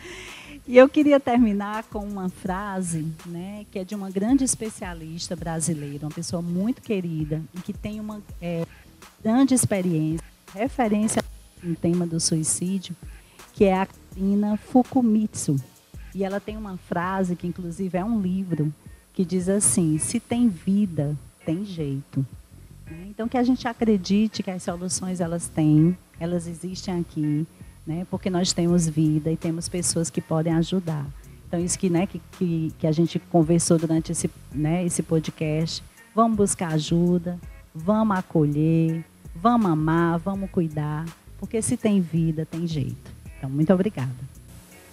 e 0.66 0.78
eu 0.78 0.88
queria 0.88 1.20
terminar 1.20 1.84
com 1.90 1.98
uma 1.98 2.30
frase 2.30 3.06
né, 3.26 3.66
que 3.70 3.80
é 3.80 3.84
de 3.84 3.94
uma 3.94 4.08
grande 4.08 4.44
especialista 4.44 5.36
brasileira, 5.36 6.06
uma 6.06 6.10
pessoa 6.10 6.40
muito 6.40 6.80
querida 6.80 7.42
e 7.54 7.60
que 7.60 7.74
tem 7.74 8.00
uma 8.00 8.22
é, 8.40 8.64
grande 9.22 9.52
experiência, 9.52 10.24
referência 10.54 11.22
no 11.62 11.76
tema 11.76 12.06
do 12.06 12.18
suicídio, 12.18 12.96
que 13.52 13.66
é 13.66 13.78
a 13.78 13.86
Karina 13.86 14.56
Fukumitsu. 14.56 15.54
E 16.14 16.24
ela 16.24 16.40
tem 16.40 16.56
uma 16.56 16.78
frase 16.78 17.36
que, 17.36 17.46
inclusive, 17.46 17.98
é 17.98 18.02
um 18.02 18.18
livro 18.18 18.72
que 19.12 19.24
diz 19.24 19.48
assim: 19.48 19.98
se 19.98 20.18
tem 20.18 20.48
vida, 20.48 21.16
tem 21.44 21.64
jeito. 21.64 22.24
Então 23.08 23.28
que 23.28 23.36
a 23.36 23.42
gente 23.42 23.66
acredite 23.66 24.42
que 24.42 24.50
as 24.50 24.62
soluções 24.62 25.20
elas 25.20 25.48
têm, 25.48 25.96
elas 26.18 26.46
existem 26.46 27.00
aqui, 27.00 27.46
né? 27.86 28.06
Porque 28.10 28.28
nós 28.30 28.52
temos 28.52 28.88
vida 28.88 29.30
e 29.30 29.36
temos 29.36 29.68
pessoas 29.68 30.10
que 30.10 30.20
podem 30.20 30.52
ajudar. 30.54 31.06
Então 31.46 31.60
isso 31.60 31.78
que, 31.78 31.90
né, 31.90 32.06
que, 32.06 32.20
que, 32.38 32.72
que 32.78 32.86
a 32.86 32.92
gente 32.92 33.18
conversou 33.18 33.78
durante 33.78 34.12
esse, 34.12 34.30
né, 34.50 34.84
esse 34.86 35.02
podcast. 35.02 35.82
Vamos 36.14 36.36
buscar 36.36 36.72
ajuda, 36.72 37.38
vamos 37.74 38.16
acolher, 38.16 39.04
vamos 39.34 39.70
amar, 39.70 40.18
vamos 40.18 40.50
cuidar, 40.50 41.04
porque 41.38 41.60
se 41.60 41.76
tem 41.76 42.00
vida, 42.00 42.46
tem 42.46 42.66
jeito. 42.66 43.10
Então 43.36 43.50
muito 43.50 43.72
obrigada. 43.72 44.10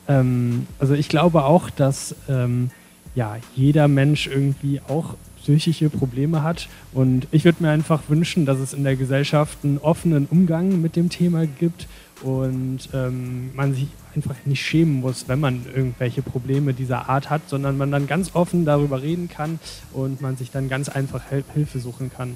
Ähm, 0.07 0.65
also 0.79 0.95
ich 0.95 1.07
glaube 1.07 1.37
auch, 1.37 1.69
dass 1.71 2.15
ähm, 2.27 2.69
ja, 3.15 3.37
jeder 3.55 3.87
Mensch 3.87 4.27
irgendwie 4.27 4.81
auch 4.87 5.15
psychische 5.41 5.89
Probleme 5.89 6.43
hat. 6.43 6.67
Und 6.93 7.27
ich 7.31 7.45
würde 7.45 7.63
mir 7.63 7.69
einfach 7.69 8.03
wünschen, 8.07 8.45
dass 8.45 8.59
es 8.59 8.73
in 8.73 8.83
der 8.83 8.95
Gesellschaft 8.95 9.59
einen 9.63 9.77
offenen 9.77 10.27
Umgang 10.29 10.81
mit 10.81 10.95
dem 10.95 11.09
Thema 11.09 11.45
gibt 11.45 11.87
und 12.21 12.89
ähm, 12.93 13.55
man 13.55 13.73
sich 13.73 13.87
einfach 14.15 14.35
nicht 14.45 14.61
schämen 14.61 14.99
muss, 14.99 15.27
wenn 15.27 15.39
man 15.39 15.65
irgendwelche 15.73 16.21
Probleme 16.21 16.73
dieser 16.73 17.09
Art 17.09 17.29
hat, 17.29 17.47
sondern 17.47 17.77
man 17.77 17.91
dann 17.91 18.07
ganz 18.07 18.31
offen 18.33 18.65
darüber 18.65 19.01
reden 19.01 19.29
kann 19.29 19.59
und 19.93 20.21
man 20.21 20.35
sich 20.35 20.51
dann 20.51 20.67
ganz 20.67 20.89
einfach 20.89 21.21
Hilfe 21.53 21.79
suchen 21.79 22.11
kann. 22.11 22.35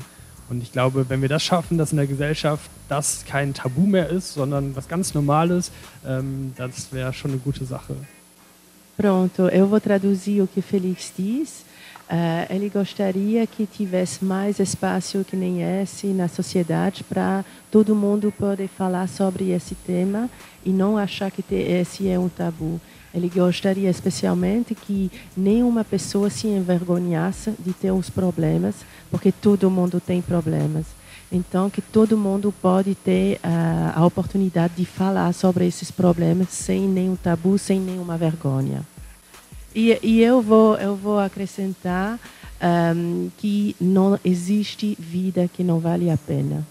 Und 0.50 0.62
ich 0.62 0.72
glaube, 0.72 1.10
wenn 1.10 1.22
wir 1.22 1.30
das 1.30 1.44
schaffen, 1.44 1.78
dass 1.78 1.92
in 1.92 1.98
der 1.98 2.08
Gesellschaft 2.08 2.70
das 2.90 3.26
kein 3.26 3.54
Tabu 3.54 3.86
mehr 3.86 4.10
ist, 4.10 4.34
sondern 4.34 4.76
was 4.76 4.88
ganz 4.88 5.14
Normales, 5.14 5.72
ähm, 6.06 6.54
das 6.58 6.94
wäre 6.94 7.14
schon 7.14 7.32
eine 7.32 7.40
gute 7.40 7.66
Sache. 7.66 7.96
Pronto, 8.96 9.44
eu 9.48 9.68
vou 9.68 9.82
traduzir 9.82 10.42
o 10.42 10.48
que 10.48 10.62
Felix 10.62 11.12
diz. 11.18 11.66
Uh, 12.04 12.46
ele 12.54 12.70
gostaria 12.70 13.48
que 13.48 13.66
tivesse 13.66 14.24
mais 14.24 14.60
espaço 14.60 15.26
que 15.28 15.36
nem 15.36 15.64
esse 15.82 16.08
na 16.08 16.28
sociedade 16.28 17.04
para 17.04 17.44
todo 17.72 17.96
mundo 17.96 18.32
poder 18.32 18.68
falar 18.68 19.08
sobre 19.08 19.50
esse 19.52 19.74
tema 19.74 20.30
e 20.64 20.70
não 20.70 20.96
achar 20.96 21.32
que 21.32 21.44
esse 21.56 22.08
é 22.08 22.20
um 22.20 22.30
tabu. 22.30 22.80
Ele 23.14 23.30
gostaria 23.30 23.90
especialmente 23.90 24.76
que 24.76 25.12
nenhuma 25.36 25.84
pessoa 25.84 26.30
se 26.30 26.48
envergonhasse 26.48 27.52
de 27.60 27.74
ter 27.74 27.92
os 27.92 28.10
problemas, 28.10 28.76
porque 29.10 29.32
todo 29.32 29.72
mundo 29.72 30.00
tem 30.00 30.22
problemas. 30.22 30.86
Então, 31.34 31.68
que 31.68 31.82
todo 31.82 32.16
mundo 32.16 32.54
pode 32.62 32.94
ter 32.94 33.38
uh, 33.38 33.92
a 33.96 34.06
oportunidade 34.06 34.76
de 34.78 34.86
falar 34.86 35.34
sobre 35.34 35.66
esses 35.66 35.90
problemas 35.90 36.50
sem 36.50 36.88
nenhum 36.88 37.16
tabu, 37.16 37.58
sem 37.58 37.80
nenhuma 37.80 38.16
vergonha. 38.16 38.84
E, 39.76 39.98
e 40.04 40.22
eu, 40.22 40.44
vou, 40.44 40.78
eu 40.78 40.96
vou 40.96 41.20
acrescentar 41.20 42.20
um, 42.96 43.32
que 43.40 43.76
não 43.82 44.20
existe 44.24 44.96
vida 45.00 45.50
que 45.52 45.64
não 45.64 45.80
vale 45.80 46.12
a 46.12 46.18
pena. 46.18 46.64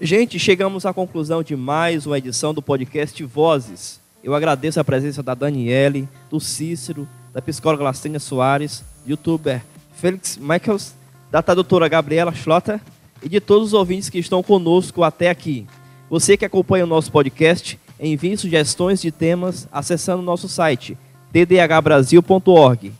Gente, 0.00 0.38
chegamos 0.38 0.86
à 0.86 0.92
conclusão 0.92 1.42
de 1.42 1.56
mais 1.56 2.06
uma 2.06 2.18
edição 2.18 2.54
do 2.54 2.62
podcast 2.62 3.20
Vozes. 3.24 4.00
Eu 4.22 4.36
agradeço 4.36 4.78
a 4.78 4.84
presença 4.84 5.20
da 5.20 5.34
Daniele, 5.34 6.08
do 6.30 6.38
Cícero, 6.38 7.08
da 7.34 7.42
psicóloga 7.42 7.82
Lastênia 7.82 8.20
Soares, 8.20 8.84
youtuber 9.04 9.62
Felix 9.96 10.36
Michaels, 10.36 10.94
da 11.28 11.42
tradutora 11.42 11.88
Gabriela 11.88 12.32
Schlotter 12.32 12.80
e 13.22 13.28
de 13.28 13.40
todos 13.40 13.68
os 13.68 13.72
ouvintes 13.72 14.08
que 14.08 14.18
estão 14.18 14.42
conosco 14.42 15.02
até 15.02 15.30
aqui. 15.30 15.66
Você 16.08 16.36
que 16.36 16.44
acompanha 16.44 16.84
o 16.84 16.88
nosso 16.88 17.10
podcast, 17.10 17.78
envie 17.98 18.36
sugestões 18.36 19.00
de 19.00 19.10
temas 19.10 19.68
acessando 19.72 20.22
o 20.22 20.24
nosso 20.24 20.48
site 20.48 20.96
tdhbrasil.org. 21.32 22.92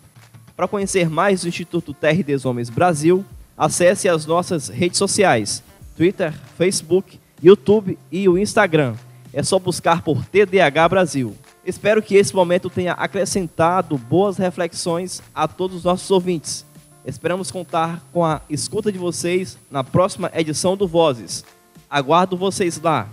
Para 0.57 0.69
conhecer 0.69 1.09
mais 1.09 1.43
do 1.43 1.49
Instituto 1.49 1.95
Terra 1.95 2.19
Homens 2.45 2.71
Brasil, 2.71 3.25
acesse 3.57 4.09
as 4.09 4.27
nossas 4.27 4.69
redes 4.69 4.99
sociais: 4.99 5.63
Twitter, 5.97 6.33
Facebook, 6.57 7.21
YouTube 7.43 7.99
e 8.11 8.29
o 8.29 8.39
Instagram. 8.39 8.95
É 9.33 9.43
só 9.43 9.59
buscar 9.59 10.03
por 10.03 10.25
TDH 10.25 10.89
Brasil. 10.89 11.37
Espero 11.65 12.01
que 12.03 12.15
esse 12.15 12.35
momento 12.35 12.71
tenha 12.71 12.93
acrescentado 12.93 13.99
boas 13.99 14.37
reflexões 14.39 15.23
a 15.35 15.47
todos 15.49 15.79
os 15.79 15.85
nossos 15.85 16.11
ouvintes. 16.11 16.65
Esperamos 17.07 17.53
contar 17.53 18.05
com 18.13 18.25
a 18.25 18.41
escuta 18.51 18.91
de 18.91 18.99
vocês 18.99 19.57
na 19.71 19.85
próxima 19.85 20.29
edição 20.35 20.77
do 20.77 20.89
Vozes. 20.89 21.45
Aguardo 21.89 22.37
vocês 22.37 22.81
lá. 22.83 23.09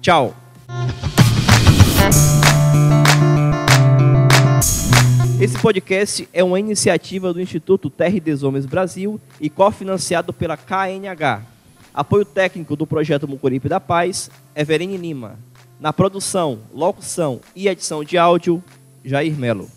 Tchau! 0.00 0.34
Esse 5.38 5.58
podcast 5.58 6.26
é 6.32 6.42
uma 6.42 6.58
iniciativa 6.58 7.30
do 7.30 7.38
Instituto 7.38 7.90
Terra 7.90 8.18
dos 8.18 8.42
Homens 8.42 8.64
Brasil 8.64 9.20
e 9.38 9.50
cofinanciado 9.50 10.32
pela 10.32 10.56
KNH. 10.56 11.42
Apoio 11.92 12.24
técnico 12.24 12.74
do 12.74 12.86
projeto 12.86 13.28
Mucuripe 13.28 13.68
da 13.68 13.78
Paz, 13.78 14.30
Everine 14.54 14.96
Lima. 14.96 15.38
Na 15.78 15.92
produção, 15.92 16.60
locução 16.72 17.42
e 17.54 17.68
edição 17.68 18.02
de 18.02 18.16
áudio, 18.16 18.64
Jair 19.04 19.36
Melo. 19.36 19.75